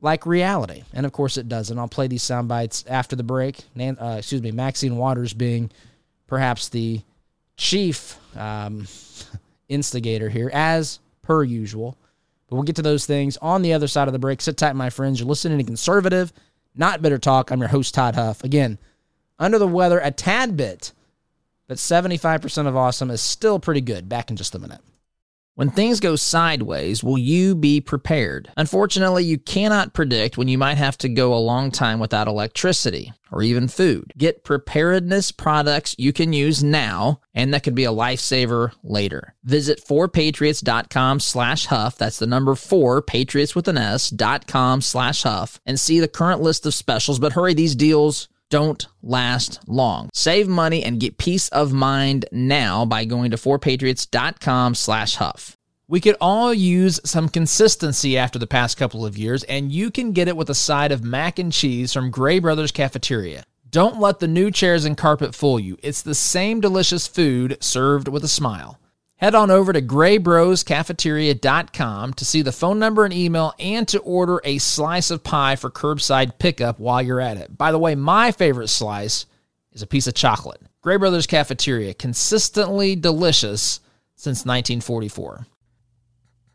[0.00, 0.82] like reality.
[0.92, 1.78] And of course it doesn't.
[1.78, 3.60] I'll play these sound bites after the break.
[3.78, 5.70] Uh, excuse me, Maxine Waters being
[6.26, 7.02] perhaps the
[7.56, 8.86] chief um,
[9.68, 11.96] instigator here, as per usual.
[12.48, 14.40] But we'll get to those things on the other side of the break.
[14.40, 15.20] Sit tight, my friends.
[15.20, 16.32] You're listening to Conservative,
[16.74, 17.50] Not Bitter Talk.
[17.50, 18.42] I'm your host, Todd Huff.
[18.42, 18.78] Again,
[19.38, 20.92] under the weather a tad bit.
[21.68, 24.08] But 75% of awesome is still pretty good.
[24.08, 24.80] Back in just a minute.
[25.58, 28.48] When things go sideways, will you be prepared?
[28.56, 33.12] Unfortunately, you cannot predict when you might have to go a long time without electricity
[33.32, 34.12] or even food.
[34.16, 39.34] Get preparedness products you can use now and that could be a lifesaver later.
[39.42, 41.98] Visit 4patriots.com slash huff.
[41.98, 46.06] That's the number 4, patriots with an S, dot com slash huff and see the
[46.06, 47.18] current list of specials.
[47.18, 50.10] But hurry, these deals don't last long.
[50.12, 55.56] Save money and get peace of mind now by going to 4patriots.com slash huff.
[55.90, 60.12] We could all use some consistency after the past couple of years, and you can
[60.12, 63.44] get it with a side of mac and cheese from Gray Brothers Cafeteria.
[63.70, 65.78] Don't let the new chairs and carpet fool you.
[65.82, 68.78] It's the same delicious food served with a smile.
[69.18, 74.40] Head on over to graybroscafeteria.com to see the phone number and email and to order
[74.44, 77.58] a slice of pie for curbside pickup while you're at it.
[77.58, 79.26] By the way, my favorite slice
[79.72, 80.62] is a piece of chocolate.
[80.82, 83.80] Gray Brothers Cafeteria, consistently delicious
[84.14, 85.48] since 1944.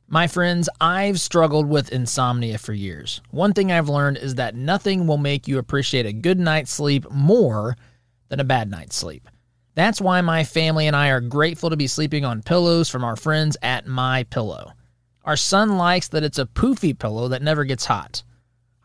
[0.07, 3.19] My friends, I've struggled with insomnia for years.
[3.31, 7.11] One thing I've learned is that nothing will make you appreciate a good night's sleep
[7.11, 7.75] more
[8.29, 9.27] than a bad night's sleep.
[9.75, 13.15] That's why my family and I are grateful to be sleeping on pillows from our
[13.15, 14.73] friends at My Pillow.
[15.25, 18.23] Our son likes that it's a poofy pillow that never gets hot.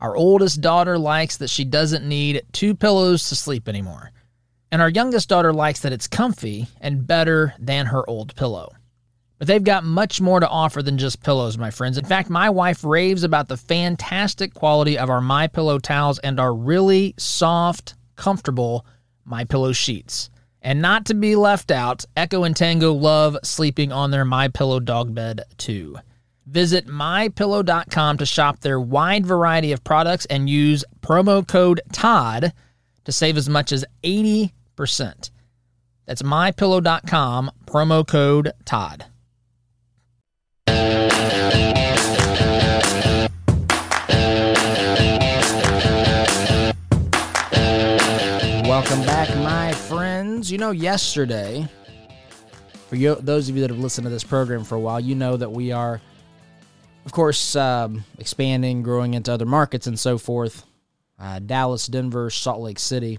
[0.01, 4.13] Our oldest daughter likes that she doesn't need two pillows to sleep anymore.
[4.71, 8.73] And our youngest daughter likes that it's comfy and better than her old pillow.
[9.39, 11.99] But they've got much more to offer than just pillows, my friends.
[11.99, 16.41] In fact, my wife raves about the fantastic quality of our My Pillow towels and
[16.41, 18.87] our really soft, comfortable
[19.25, 20.31] My Pillow sheets.
[20.63, 24.81] And not to be left out, Echo and Tango love sleeping on their My Pillow
[24.81, 25.97] dog bed too.
[26.47, 32.53] Visit mypillow.com to shop their wide variety of products and use promo code TOD
[33.05, 34.51] to save as much as 80%.
[36.07, 39.05] That's mypillow.com, promo code TOD.
[49.89, 50.53] Friends.
[50.53, 51.67] You know, yesterday,
[52.89, 55.15] for you, those of you that have listened to this program for a while, you
[55.15, 56.03] know that we are,
[57.07, 60.67] of course, um, expanding, growing into other markets and so forth.
[61.19, 63.19] Uh, Dallas, Denver, Salt Lake City,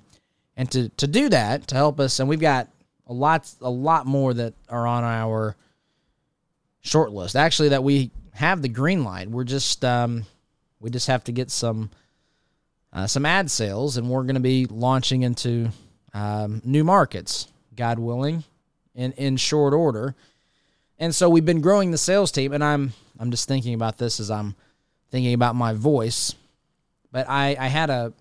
[0.55, 2.69] and to to do that to help us, and we've got
[3.07, 5.55] a lot a lot more that are on our
[6.81, 7.35] short list.
[7.35, 9.27] Actually, that we have the green light.
[9.27, 10.25] We're just um,
[10.79, 11.89] we just have to get some
[12.93, 15.71] uh, some ad sales, and we're going to be launching into
[16.13, 18.43] um, new markets, God willing,
[18.95, 20.15] in in short order.
[20.97, 24.19] And so we've been growing the sales team, and I'm I'm just thinking about this
[24.19, 24.55] as I'm
[25.11, 26.35] thinking about my voice.
[27.11, 28.13] But I I had a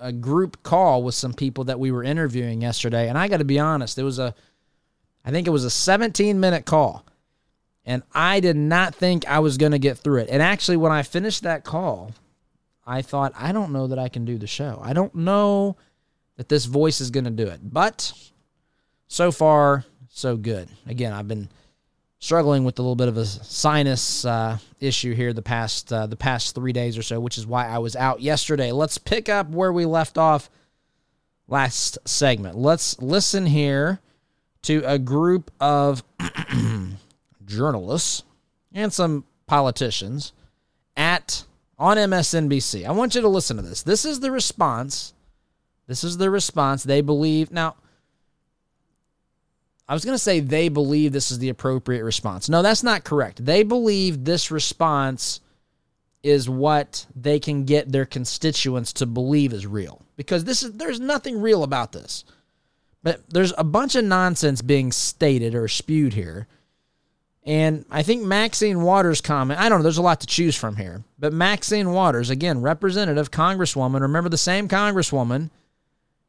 [0.00, 3.44] a group call with some people that we were interviewing yesterday, and I got to
[3.44, 4.34] be honest, it was a
[5.24, 7.04] I think it was a 17 minute call.
[7.86, 10.30] And I did not think I was going to get through it.
[10.30, 12.12] And actually, when I finished that call,
[12.86, 14.80] I thought, I don't know that I can do the show.
[14.82, 15.76] I don't know
[16.36, 17.60] that this voice is going to do it.
[17.62, 18.12] But
[19.06, 20.68] so far, so good.
[20.86, 21.48] Again, I've been
[22.18, 26.16] struggling with a little bit of a sinus uh, issue here the past uh, the
[26.16, 28.72] past three days or so, which is why I was out yesterday.
[28.72, 30.50] Let's pick up where we left off
[31.48, 32.56] last segment.
[32.56, 34.00] Let's listen here
[34.62, 36.02] to a group of
[37.44, 38.22] journalists
[38.72, 40.32] and some politicians
[40.96, 41.44] at
[41.78, 42.86] on MSNBC.
[42.86, 43.82] I want you to listen to this.
[43.82, 45.13] This is the response.
[45.86, 47.50] This is the response they believe.
[47.50, 47.76] Now,
[49.88, 52.48] I was going to say they believe this is the appropriate response.
[52.48, 53.44] No, that's not correct.
[53.44, 55.40] They believe this response
[56.22, 60.98] is what they can get their constituents to believe is real because this is there's
[60.98, 62.24] nothing real about this.
[63.02, 66.48] But there's a bunch of nonsense being stated or spewed here
[67.46, 70.76] and I think Maxine Waters' comment, I don't know, there's a lot to choose from
[70.76, 71.04] here.
[71.18, 75.50] But Maxine Waters, again, representative, congresswoman, remember the same congresswoman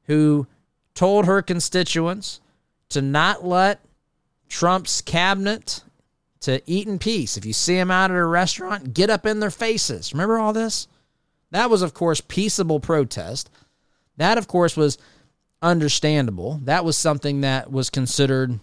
[0.08, 0.48] who
[0.94, 2.40] told her constituents
[2.90, 3.82] to not let
[4.50, 5.84] Trump's cabinet
[6.42, 7.38] to eat in peace.
[7.38, 10.14] If you see them out at a restaurant, get up in their faces.
[10.14, 10.88] Remember all this?
[11.52, 13.50] That was, of course, peaceable protest.
[14.18, 14.98] That, of course, was
[15.62, 16.60] understandable.
[16.64, 18.60] That was something that was considered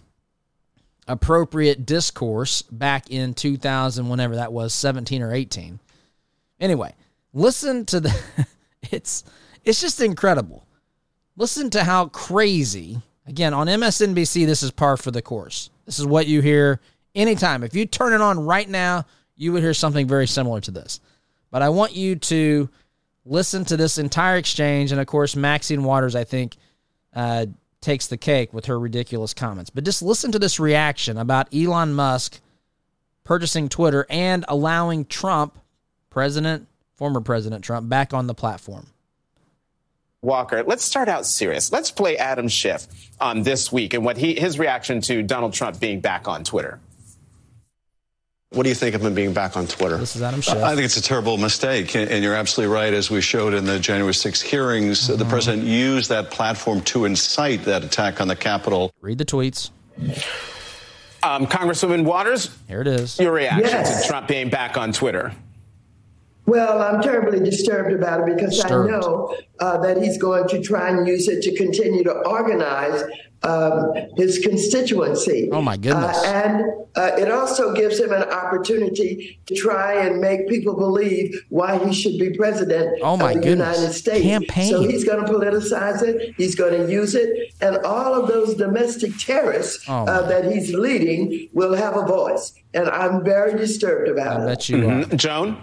[1.07, 5.79] appropriate discourse back in 2000 whenever that was 17 or 18
[6.61, 6.95] anyway
[7.33, 8.23] listen to the
[8.89, 9.25] it's
[9.65, 10.65] it's just incredible
[11.35, 16.05] listen to how crazy again on msnbc this is par for the course this is
[16.05, 16.79] what you hear
[17.15, 19.05] anytime if you turn it on right now
[19.35, 20.99] you would hear something very similar to this
[21.51, 22.69] but i want you to
[23.25, 26.57] listen to this entire exchange and of course maxine waters i think
[27.15, 27.45] uh,
[27.83, 29.69] takes the cake with her ridiculous comments.
[29.69, 32.39] But just listen to this reaction about Elon Musk
[33.23, 35.59] purchasing Twitter and allowing Trump,
[36.09, 38.87] President, former President Trump, back on the platform.
[40.23, 41.71] Walker, let's start out serious.
[41.71, 42.87] Let's play Adam Schiff
[43.19, 46.79] on this week and what he his reaction to Donald Trump being back on Twitter.
[48.51, 49.97] What do you think of him being back on Twitter?
[49.97, 50.57] This is Adam Schiff.
[50.57, 51.95] I think it's a terrible mistake.
[51.95, 52.93] And you're absolutely right.
[52.93, 55.17] As we showed in the January 6 hearings, mm-hmm.
[55.17, 58.91] the president used that platform to incite that attack on the Capitol.
[59.01, 59.71] Read the tweets.
[61.23, 62.55] Um, Congresswoman Waters.
[62.67, 63.17] Here it is.
[63.17, 64.03] Your reaction yes.
[64.03, 65.33] to Trump being back on Twitter.
[66.45, 68.93] Well, I'm terribly disturbed about it because disturbed.
[68.93, 73.03] I know uh, that he's going to try and use it to continue to organize
[73.43, 75.49] um, his constituency.
[75.51, 76.17] Oh, my goodness.
[76.17, 76.65] Uh, and
[76.95, 81.93] uh, it also gives him an opportunity to try and make people believe why he
[81.93, 83.77] should be president oh, my of the goodness.
[83.77, 84.23] United States.
[84.23, 84.69] Campaign.
[84.69, 88.55] So he's going to politicize it, he's going to use it, and all of those
[88.55, 92.53] domestic terrorists oh, uh, that he's leading will have a voice.
[92.73, 94.47] And I'm very disturbed about I it.
[94.47, 95.15] bet you mm-hmm.
[95.15, 95.61] Joan?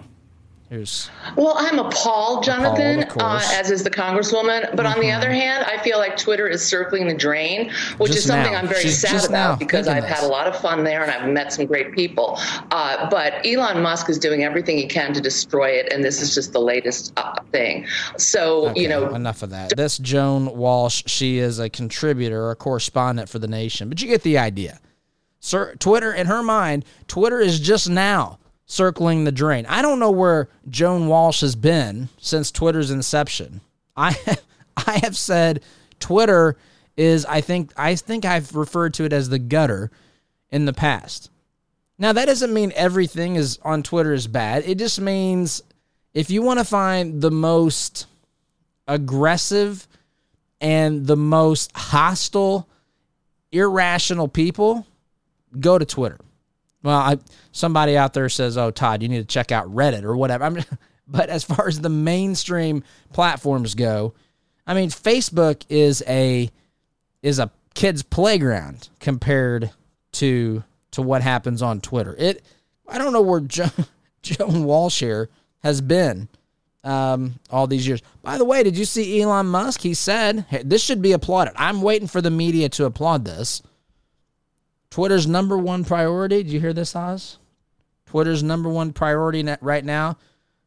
[0.71, 4.71] Here's well, I'm appalled, Jonathan, appalled, uh, as is the Congresswoman.
[4.77, 4.87] But mm-hmm.
[4.87, 5.19] on the mm-hmm.
[5.19, 8.61] other hand, I feel like Twitter is circling the drain, which just is something now.
[8.61, 10.13] I'm very She's sad about because I've this.
[10.13, 12.39] had a lot of fun there and I've met some great people.
[12.71, 16.37] Uh, but Elon Musk is doing everything he can to destroy it, and this is
[16.37, 17.85] just the latest uh, thing.
[18.17, 19.13] So, okay, you know.
[19.13, 19.77] Enough of that.
[19.77, 24.23] This Joan Walsh, she is a contributor, a correspondent for The Nation, but you get
[24.23, 24.79] the idea.
[25.41, 28.39] Sir, Twitter, in her mind, Twitter is just now
[28.71, 29.67] circling the drain.
[29.67, 33.63] I don't know where Joan Walsh has been since Twitter's inception.
[33.97, 34.17] I
[34.77, 35.63] I have said
[35.99, 36.57] Twitter
[36.97, 39.91] is I think I think I've referred to it as the gutter
[40.51, 41.31] in the past.
[41.99, 44.63] Now that doesn't mean everything is on Twitter is bad.
[44.65, 45.63] It just means
[46.15, 48.07] if you want to find the most
[48.87, 49.89] aggressive
[50.61, 52.69] and the most hostile
[53.51, 54.87] irrational people,
[55.59, 56.19] go to Twitter.
[56.83, 57.19] Well, I,
[57.53, 60.49] somebody out there says, "Oh, Todd, you need to check out Reddit or whatever." I
[60.51, 60.65] mean,
[61.09, 64.15] but as far as the mainstream platforms go,
[64.67, 66.51] I mean, Facebook is a
[67.23, 69.71] is a kid's playground compared
[70.13, 72.15] to to what happens on Twitter.
[72.19, 72.45] It
[72.89, 73.69] I don't know where jo-
[74.23, 75.29] Joan Walsh here
[75.63, 76.29] has been
[76.83, 78.01] um, all these years.
[78.23, 79.81] By the way, did you see Elon Musk?
[79.83, 81.55] He said hey, this should be applauded.
[81.57, 83.63] I'm waiting for the media to applaud this.
[84.91, 87.39] Twitter's number one priority, did you hear this, Oz?
[88.07, 90.19] Twitter's number one priority right now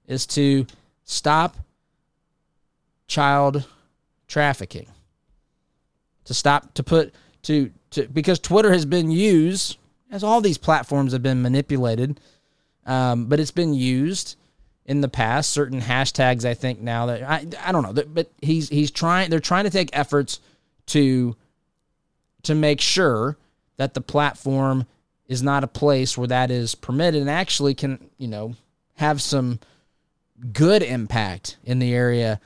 [0.07, 0.65] is to
[1.03, 1.57] stop
[3.07, 3.65] child
[4.27, 4.87] trafficking.
[6.25, 7.13] To stop, to put,
[7.43, 9.77] to, to, because Twitter has been used,
[10.09, 12.19] as all these platforms have been manipulated,
[12.85, 14.37] um, but it's been used
[14.85, 15.51] in the past.
[15.51, 19.29] Certain hashtags, I think now that I, I don't know, but he's he's trying.
[19.29, 20.39] They're trying to take efforts
[20.87, 21.35] to
[22.43, 23.37] to make sure
[23.77, 24.85] that the platform
[25.27, 28.55] is not a place where that is permitted and actually can, you know,
[28.95, 29.59] have some
[30.51, 32.39] good impact in the area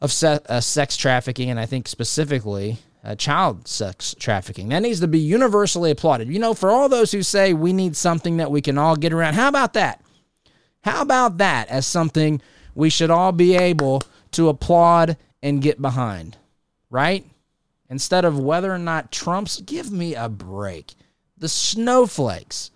[0.00, 4.68] of se- uh, sex trafficking and I think specifically uh, child sex trafficking.
[4.68, 6.28] That needs to be universally applauded.
[6.28, 9.12] You know, for all those who say we need something that we can all get
[9.12, 10.02] around, how about that?
[10.82, 12.40] How about that as something
[12.74, 16.36] we should all be able to applaud and get behind,
[16.88, 17.24] right?
[17.90, 19.60] Instead of whether or not Trump's.
[19.60, 20.94] Give me a break.
[21.36, 22.70] The snowflakes.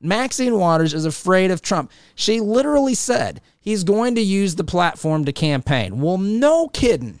[0.00, 1.90] Maxine Waters is afraid of Trump.
[2.14, 6.00] She literally said he's going to use the platform to campaign.
[6.00, 7.20] Well, no kidding.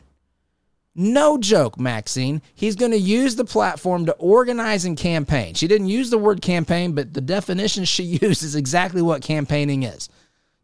[0.94, 2.40] No joke, Maxine.
[2.54, 5.54] He's going to use the platform to organize and campaign.
[5.54, 9.82] She didn't use the word campaign, but the definition she used is exactly what campaigning
[9.82, 10.08] is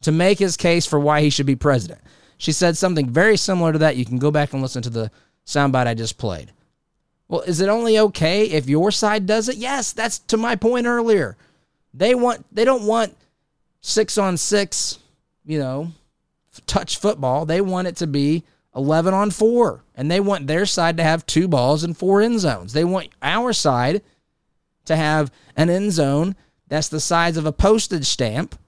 [0.02, 2.00] to make his case for why he should be president.
[2.38, 3.96] She said something very similar to that.
[3.96, 5.10] You can go back and listen to the
[5.46, 6.52] soundbite I just played.
[7.30, 9.56] Well, is it only okay if your side does it?
[9.56, 11.36] Yes, that's to my point earlier.
[11.94, 13.16] They want they don't want
[13.82, 14.98] 6 on 6,
[15.44, 15.92] you know,
[16.66, 17.46] touch football.
[17.46, 18.42] They want it to be
[18.74, 22.40] 11 on 4 and they want their side to have two balls and four end
[22.40, 22.72] zones.
[22.72, 24.02] They want our side
[24.86, 26.34] to have an end zone
[26.66, 28.58] that's the size of a postage stamp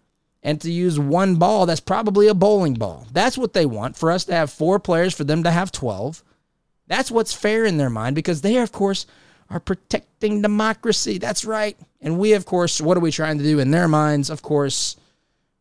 [0.40, 3.08] and to use one ball that's probably a bowling ball.
[3.12, 6.22] That's what they want for us to have four players for them to have 12
[6.93, 9.07] that's what's fair in their mind because they, of course,
[9.49, 11.16] are protecting democracy.
[11.16, 11.74] That's right.
[12.03, 14.28] And we, of course, what are we trying to do in their minds?
[14.28, 14.99] Of course,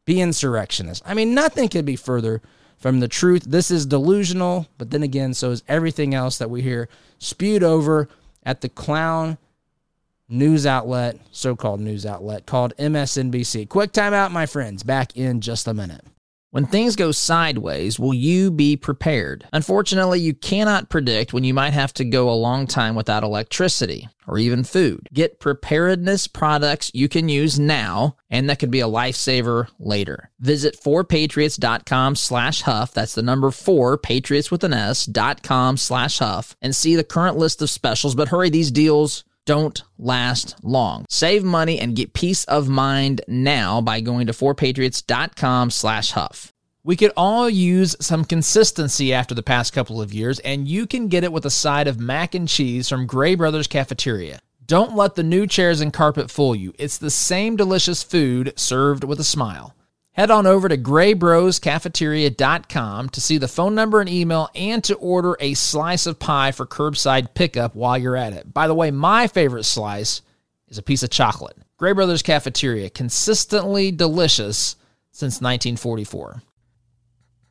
[0.03, 1.01] be insurrectionists.
[1.05, 2.41] I mean, nothing could be further
[2.77, 3.43] from the truth.
[3.43, 8.09] This is delusional, but then again, so is everything else that we hear spewed over
[8.43, 9.37] at the clown
[10.27, 13.69] news outlet, so called news outlet called MSNBC.
[13.69, 14.83] Quick timeout, my friends.
[14.83, 16.03] Back in just a minute.
[16.51, 19.47] When things go sideways, will you be prepared?
[19.53, 24.09] Unfortunately, you cannot predict when you might have to go a long time without electricity
[24.27, 25.07] or even food.
[25.13, 30.29] Get preparedness products you can use now and that could be a lifesaver later.
[30.41, 32.93] Visit 4patriots.com slash huff.
[32.93, 37.05] That's the number 4, patriots with an S, dot com slash huff and see the
[37.05, 38.13] current list of specials.
[38.13, 41.05] But hurry, these deals don't last long.
[41.09, 46.51] Save money and get peace of mind now by going to 4patriots.com slash huff.
[46.83, 51.09] We could all use some consistency after the past couple of years, and you can
[51.09, 54.39] get it with a side of mac and cheese from Gray Brothers Cafeteria.
[54.65, 56.73] Don't let the new chairs and carpet fool you.
[56.79, 59.75] It's the same delicious food served with a smile.
[60.21, 65.35] Head on over to graybroscafeteria.com to see the phone number and email and to order
[65.39, 68.53] a slice of pie for curbside pickup while you're at it.
[68.53, 70.21] By the way, my favorite slice
[70.67, 71.57] is a piece of chocolate.
[71.77, 74.75] Gray Brothers Cafeteria, consistently delicious
[75.09, 76.43] since 1944.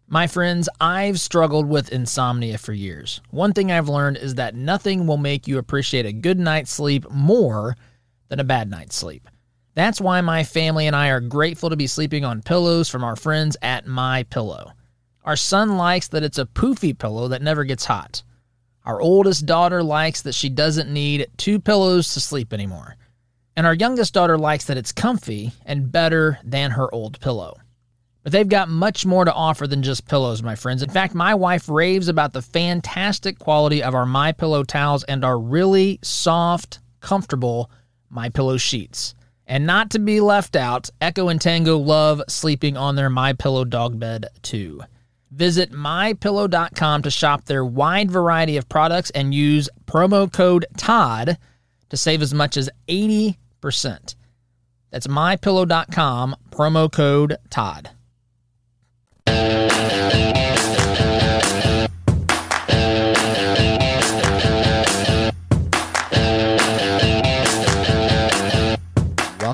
[0.07, 3.21] My friends, I've struggled with insomnia for years.
[3.31, 7.11] One thing I've learned is that nothing will make you appreciate a good night's sleep
[7.11, 7.77] more
[8.29, 9.29] than a bad night's sleep.
[9.81, 13.17] That's why my family and I are grateful to be sleeping on pillows from our
[13.17, 14.73] friends at My Pillow.
[15.25, 18.23] Our son likes that it's a poofy pillow that never gets hot.
[18.85, 22.97] Our oldest daughter likes that she doesn't need two pillows to sleep anymore.
[23.57, 27.57] And our youngest daughter likes that it's comfy and better than her old pillow.
[28.23, 30.83] But they've got much more to offer than just pillows, my friends.
[30.83, 35.25] In fact, my wife raves about the fantastic quality of our My Pillow towels and
[35.25, 37.71] our really soft, comfortable
[38.11, 39.15] My Pillow sheets.
[39.51, 43.65] And not to be left out, Echo and Tango love sleeping on their My Pillow
[43.65, 44.81] dog bed too.
[45.33, 51.37] Visit mypillow.com to shop their wide variety of products and use promo code TOD
[51.89, 53.35] to save as much as 80%.
[54.93, 57.91] That's mypillow.com, promo code TOD.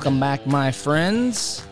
[0.07, 1.67] Welcome back, my friends.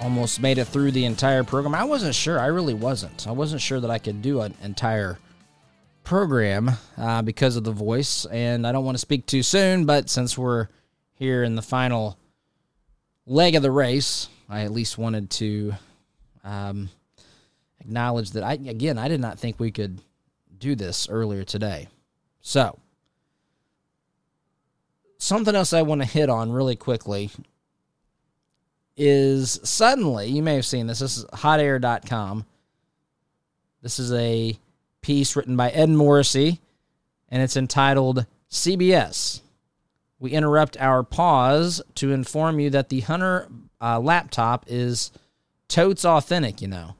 [0.00, 1.74] Almost made it through the entire program.
[1.74, 2.40] I wasn't sure.
[2.40, 3.28] I really wasn't.
[3.28, 5.18] I wasn't sure that I could do an entire
[6.02, 9.84] program uh, because of the voice, and I don't want to speak too soon.
[9.84, 10.68] But since we're
[11.12, 12.16] here in the final
[13.26, 15.74] leg of the race, I at least wanted to
[16.42, 16.88] um,
[17.82, 20.00] acknowledge that I again I did not think we could
[20.56, 21.88] do this earlier today.
[22.40, 22.78] So
[25.20, 27.30] something else I want to hit on really quickly
[28.96, 32.46] is suddenly, you may have seen this, this is hotair.com.
[33.82, 34.58] This is a
[35.02, 36.60] piece written by Ed Morrissey,
[37.28, 39.40] and it's entitled CBS.
[40.18, 43.48] We interrupt our pause to inform you that the Hunter
[43.80, 45.12] uh, laptop is
[45.68, 46.94] totes authentic, you know.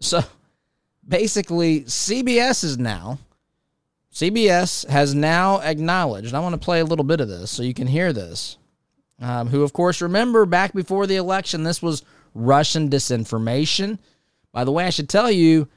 [0.00, 0.22] So
[1.06, 3.18] basically, CBS is now
[4.14, 7.74] CBS has now acknowledged, I want to play a little bit of this so you
[7.74, 8.56] can hear this.
[9.20, 13.98] Um, who, of course, remember back before the election, this was Russian disinformation.
[14.52, 15.68] By the way, I should tell you,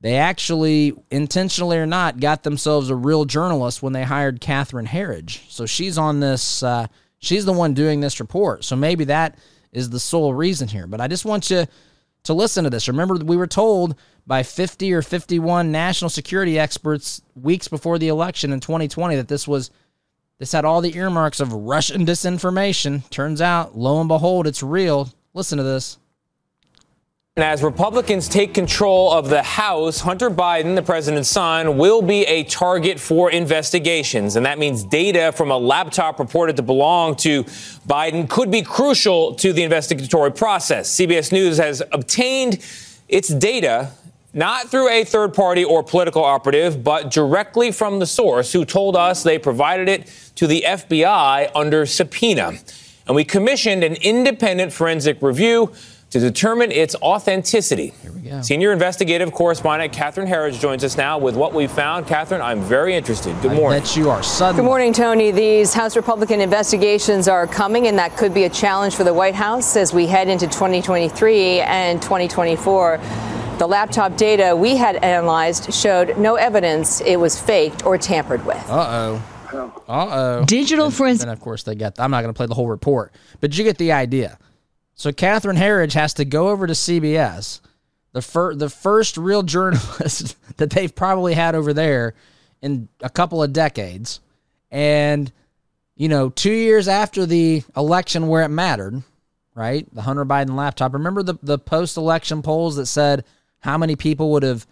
[0.00, 5.50] they actually, intentionally or not, got themselves a real journalist when they hired Catherine Herridge.
[5.50, 6.86] So she's on this, uh,
[7.18, 8.64] she's the one doing this report.
[8.64, 9.36] So maybe that
[9.72, 10.86] is the sole reason here.
[10.86, 11.66] But I just want you
[12.24, 12.88] to listen to this.
[12.88, 13.96] Remember, we were told
[14.30, 19.48] by 50 or 51 national security experts weeks before the election in 2020 that this
[19.48, 19.72] was
[20.38, 23.10] this had all the earmarks of Russian disinformation.
[23.10, 25.12] Turns out, lo and behold, it's real.
[25.34, 25.98] Listen to this.
[27.34, 32.22] And as Republicans take control of the House, Hunter Biden, the president's son, will be
[32.26, 34.36] a target for investigations.
[34.36, 37.42] And that means data from a laptop reported to belong to
[37.88, 40.88] Biden could be crucial to the investigatory process.
[40.88, 42.60] CBS News has obtained
[43.10, 43.90] its data
[44.32, 48.96] not through a third party or political operative, but directly from the source who told
[48.96, 52.52] us they provided it to the FBI under subpoena.
[53.06, 55.72] And we commissioned an independent forensic review
[56.10, 57.92] to determine its authenticity.
[58.02, 58.42] Here we go.
[58.42, 62.06] Senior investigative correspondent Catherine Herridge joins us now with what we found.
[62.06, 63.40] Catherine, I'm very interested.
[63.42, 63.80] Good morning.
[63.80, 64.62] I bet you are suddenly.
[64.62, 65.30] Good morning, Tony.
[65.30, 69.36] These House Republican investigations are coming, and that could be a challenge for the White
[69.36, 72.98] House as we head into 2023 and 2024.
[73.60, 78.56] The laptop data we had analyzed showed no evidence it was faked or tampered with.
[78.70, 79.20] Uh
[79.52, 79.82] oh.
[79.86, 80.44] Uh oh.
[80.46, 81.24] Digital forensic.
[81.24, 82.00] And of course, they got.
[82.00, 84.38] I'm not going to play the whole report, but you get the idea.
[84.94, 87.60] So Catherine Herridge has to go over to CBS,
[88.12, 92.14] the fir- the first real journalist that they've probably had over there
[92.62, 94.20] in a couple of decades,
[94.70, 95.30] and
[95.96, 99.02] you know, two years after the election where it mattered,
[99.54, 99.86] right?
[99.94, 100.94] The Hunter Biden laptop.
[100.94, 103.22] Remember the, the post election polls that said
[103.60, 104.66] how many people would have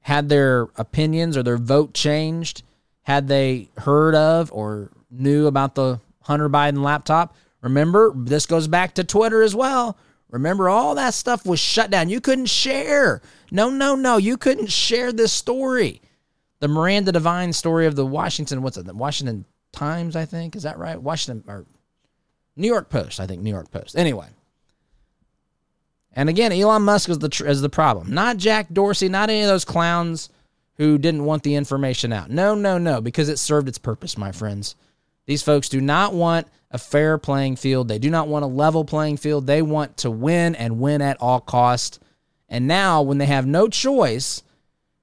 [0.00, 2.62] had their opinions or their vote changed
[3.02, 7.34] had they heard of or knew about the Hunter Biden laptop?
[7.60, 9.96] Remember, this goes back to Twitter as well.
[10.30, 12.08] Remember, all that stuff was shut down.
[12.08, 13.20] You couldn't share.
[13.50, 14.16] No, no, no.
[14.16, 16.00] You couldn't share this story.
[16.60, 18.86] The Miranda Devine story of the Washington, what's it?
[18.86, 20.56] The Washington Times, I think.
[20.56, 21.00] Is that right?
[21.00, 21.66] Washington or
[22.56, 23.42] New York Post, I think.
[23.42, 23.96] New York Post.
[23.96, 24.28] Anyway.
[26.12, 29.48] And again, Elon Musk is the is the problem, not Jack Dorsey, not any of
[29.48, 30.28] those clowns
[30.76, 32.30] who didn't want the information out.
[32.30, 34.74] No, no, no, because it served its purpose, my friends.
[35.26, 37.88] These folks do not want a fair playing field.
[37.88, 39.46] They do not want a level playing field.
[39.46, 42.00] They want to win and win at all cost.
[42.48, 44.42] And now, when they have no choice,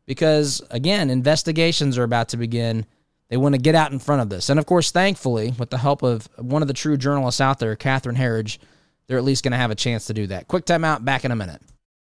[0.05, 2.85] because again, investigations are about to begin,
[3.29, 4.49] they want to get out in front of this.
[4.49, 7.75] And of course, thankfully, with the help of one of the true journalists out there,
[7.75, 8.57] Catherine Herridge,
[9.07, 10.47] they're at least going to have a chance to do that.
[10.47, 11.61] Quick timeout, back in a minute.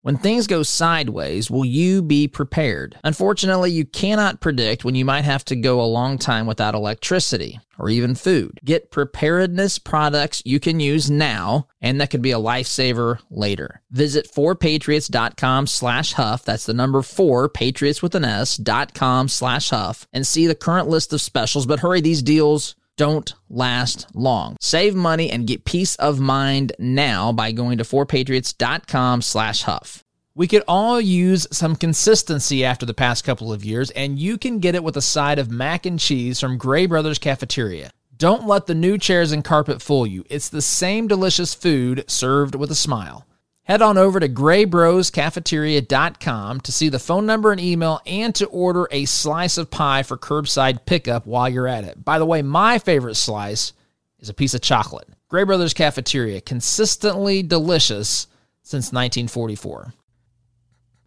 [0.03, 2.97] When things go sideways, will you be prepared?
[3.03, 7.59] Unfortunately, you cannot predict when you might have to go a long time without electricity
[7.77, 8.59] or even food.
[8.65, 13.83] Get preparedness products you can use now and that could be a lifesaver later.
[13.91, 16.43] Visit 4patriots.com slash huff.
[16.45, 20.55] That's the number 4, patriots with an S, dot com slash huff and see the
[20.55, 21.67] current list of specials.
[21.67, 24.55] But hurry, these deals don't last long.
[24.61, 30.03] Save money and get peace of mind now by going to 4patriots.com slash huff.
[30.35, 34.59] We could all use some consistency after the past couple of years, and you can
[34.59, 37.89] get it with a side of mac and cheese from Gray Brothers Cafeteria.
[38.15, 40.23] Don't let the new chairs and carpet fool you.
[40.29, 43.25] It's the same delicious food served with a smile.
[43.71, 48.89] Head on over to graybroscafeteria.com to see the phone number and email and to order
[48.91, 52.03] a slice of pie for curbside pickup while you're at it.
[52.03, 53.71] By the way, my favorite slice
[54.19, 55.07] is a piece of chocolate.
[55.29, 58.27] Gray Brothers Cafeteria, consistently delicious
[58.61, 59.93] since 1944.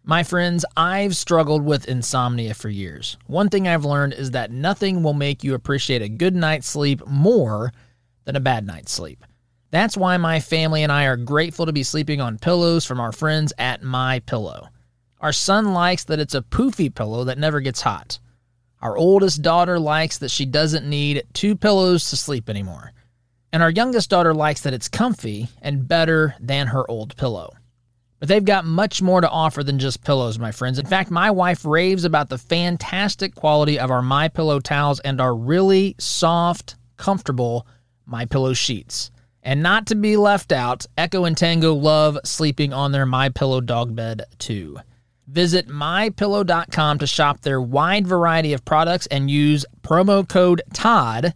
[0.03, 3.15] My friends, I've struggled with insomnia for years.
[3.27, 7.05] One thing I've learned is that nothing will make you appreciate a good night's sleep
[7.05, 7.71] more
[8.23, 9.23] than a bad night's sleep.
[9.75, 13.11] That's why my family and I are grateful to be sleeping on pillows from our
[13.11, 14.69] friends at My Pillow.
[15.19, 18.17] Our son likes that it's a poofy pillow that never gets hot.
[18.81, 22.93] Our oldest daughter likes that she doesn't need two pillows to sleep anymore.
[23.51, 27.51] And our youngest daughter likes that it's comfy and better than her old pillow.
[28.19, 30.79] But they've got much more to offer than just pillows, my friends.
[30.79, 35.19] In fact, my wife raves about the fantastic quality of our My Pillow towels and
[35.19, 37.67] our really soft, comfortable
[38.05, 39.11] My Pillow sheets.
[39.45, 43.61] And not to be left out, Echo and Tango love sleeping on their My Pillow
[43.61, 44.79] dog bed too.
[45.27, 51.35] Visit mypillow.com to shop their wide variety of products and use promo code TOD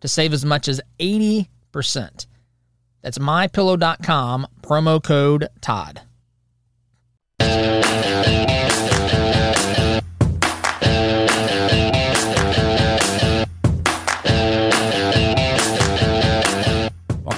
[0.00, 1.46] to save as much as 80%.
[3.02, 6.00] That's mypillow.com, promo code TOD.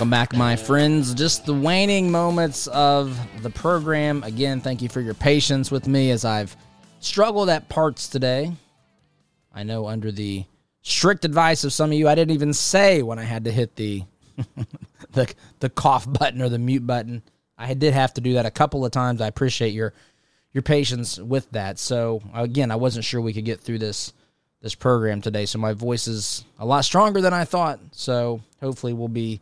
[0.03, 1.15] Welcome back, my friends.
[1.15, 4.25] Just the waning moments of the program.
[4.25, 6.57] Again, thank you for your patience with me as I've
[6.99, 8.51] struggled at parts today.
[9.55, 10.45] I know under the
[10.81, 13.77] strict advice of some of you, I didn't even say when I had to hit
[13.77, 14.03] the
[15.13, 17.23] the the cough button or the mute button.
[17.57, 19.21] I did have to do that a couple of times.
[19.21, 19.93] I appreciate your
[20.53, 21.79] your patience with that.
[21.79, 24.13] So again, I wasn't sure we could get through this
[24.63, 25.47] this program today.
[25.47, 27.79] So my voice is a lot stronger than I thought.
[27.93, 29.41] So hopefully we'll be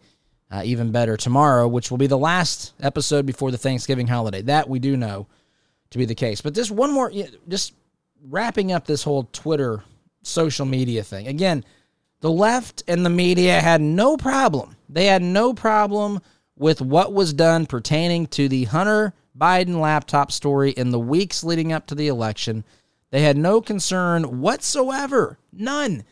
[0.50, 4.42] uh, even better tomorrow, which will be the last episode before the Thanksgiving holiday.
[4.42, 5.26] That we do know
[5.90, 6.40] to be the case.
[6.40, 7.12] But just one more,
[7.48, 7.74] just
[8.22, 9.82] wrapping up this whole Twitter
[10.22, 11.26] social media thing.
[11.26, 11.64] Again,
[12.20, 14.76] the left and the media had no problem.
[14.88, 16.20] They had no problem
[16.56, 21.72] with what was done pertaining to the Hunter Biden laptop story in the weeks leading
[21.72, 22.64] up to the election.
[23.10, 26.04] They had no concern whatsoever, none,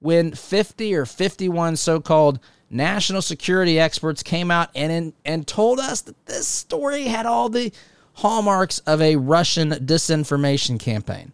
[0.00, 2.40] when 50 or 51 so called
[2.72, 7.72] national security experts came out and and told us that this story had all the
[8.14, 11.32] hallmarks of a Russian disinformation campaign.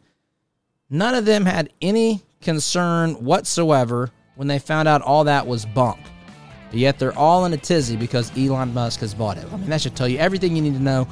[0.91, 5.99] None of them had any concern whatsoever when they found out all that was bunk.
[6.71, 9.47] But yet they're all in a tizzy because Elon Musk has bought it.
[9.53, 11.09] I mean, that should tell you everything you need to know.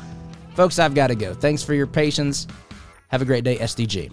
[0.54, 1.34] Folks, I've got to go.
[1.34, 2.46] Thanks for your patience.
[3.08, 4.12] Have a great day, SDG.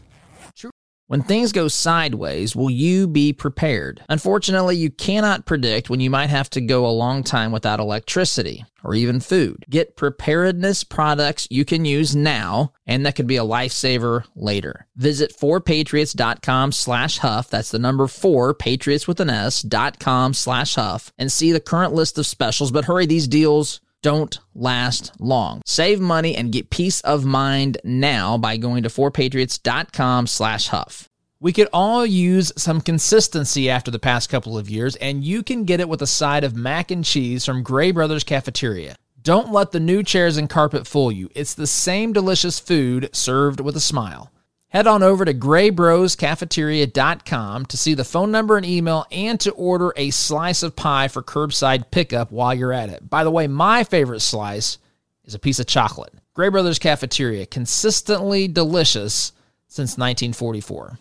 [1.13, 4.03] When things go sideways, will you be prepared?
[4.09, 8.65] Unfortunately, you cannot predict when you might have to go a long time without electricity
[8.83, 9.63] or even food.
[9.69, 14.87] Get preparedness products you can use now, and that could be a lifesaver later.
[14.95, 17.47] Visit 4patriots.com slash huff.
[17.47, 21.59] That's the number 4, patriots with an S, dot com slash huff, and see the
[21.59, 22.71] current list of specials.
[22.71, 25.63] But hurry, these deals don't last long.
[25.65, 31.09] Save money and get peace of mind now by going to 4patriots.com slash huff.
[31.39, 35.65] We could all use some consistency after the past couple of years, and you can
[35.65, 38.95] get it with a side of mac and cheese from Gray Brothers Cafeteria.
[39.21, 41.29] Don't let the new chairs and carpet fool you.
[41.33, 44.31] It's the same delicious food served with a smile.
[44.73, 49.93] Head on over to graybroscafeteria.com to see the phone number and email and to order
[49.95, 53.07] a slice of pie for curbside pickup while you're at it.
[53.07, 54.79] By the way, my favorite slice
[55.25, 56.15] is a piece of chocolate.
[56.33, 59.31] Gray Brothers Cafeteria, consistently delicious
[59.67, 60.97] since 1944.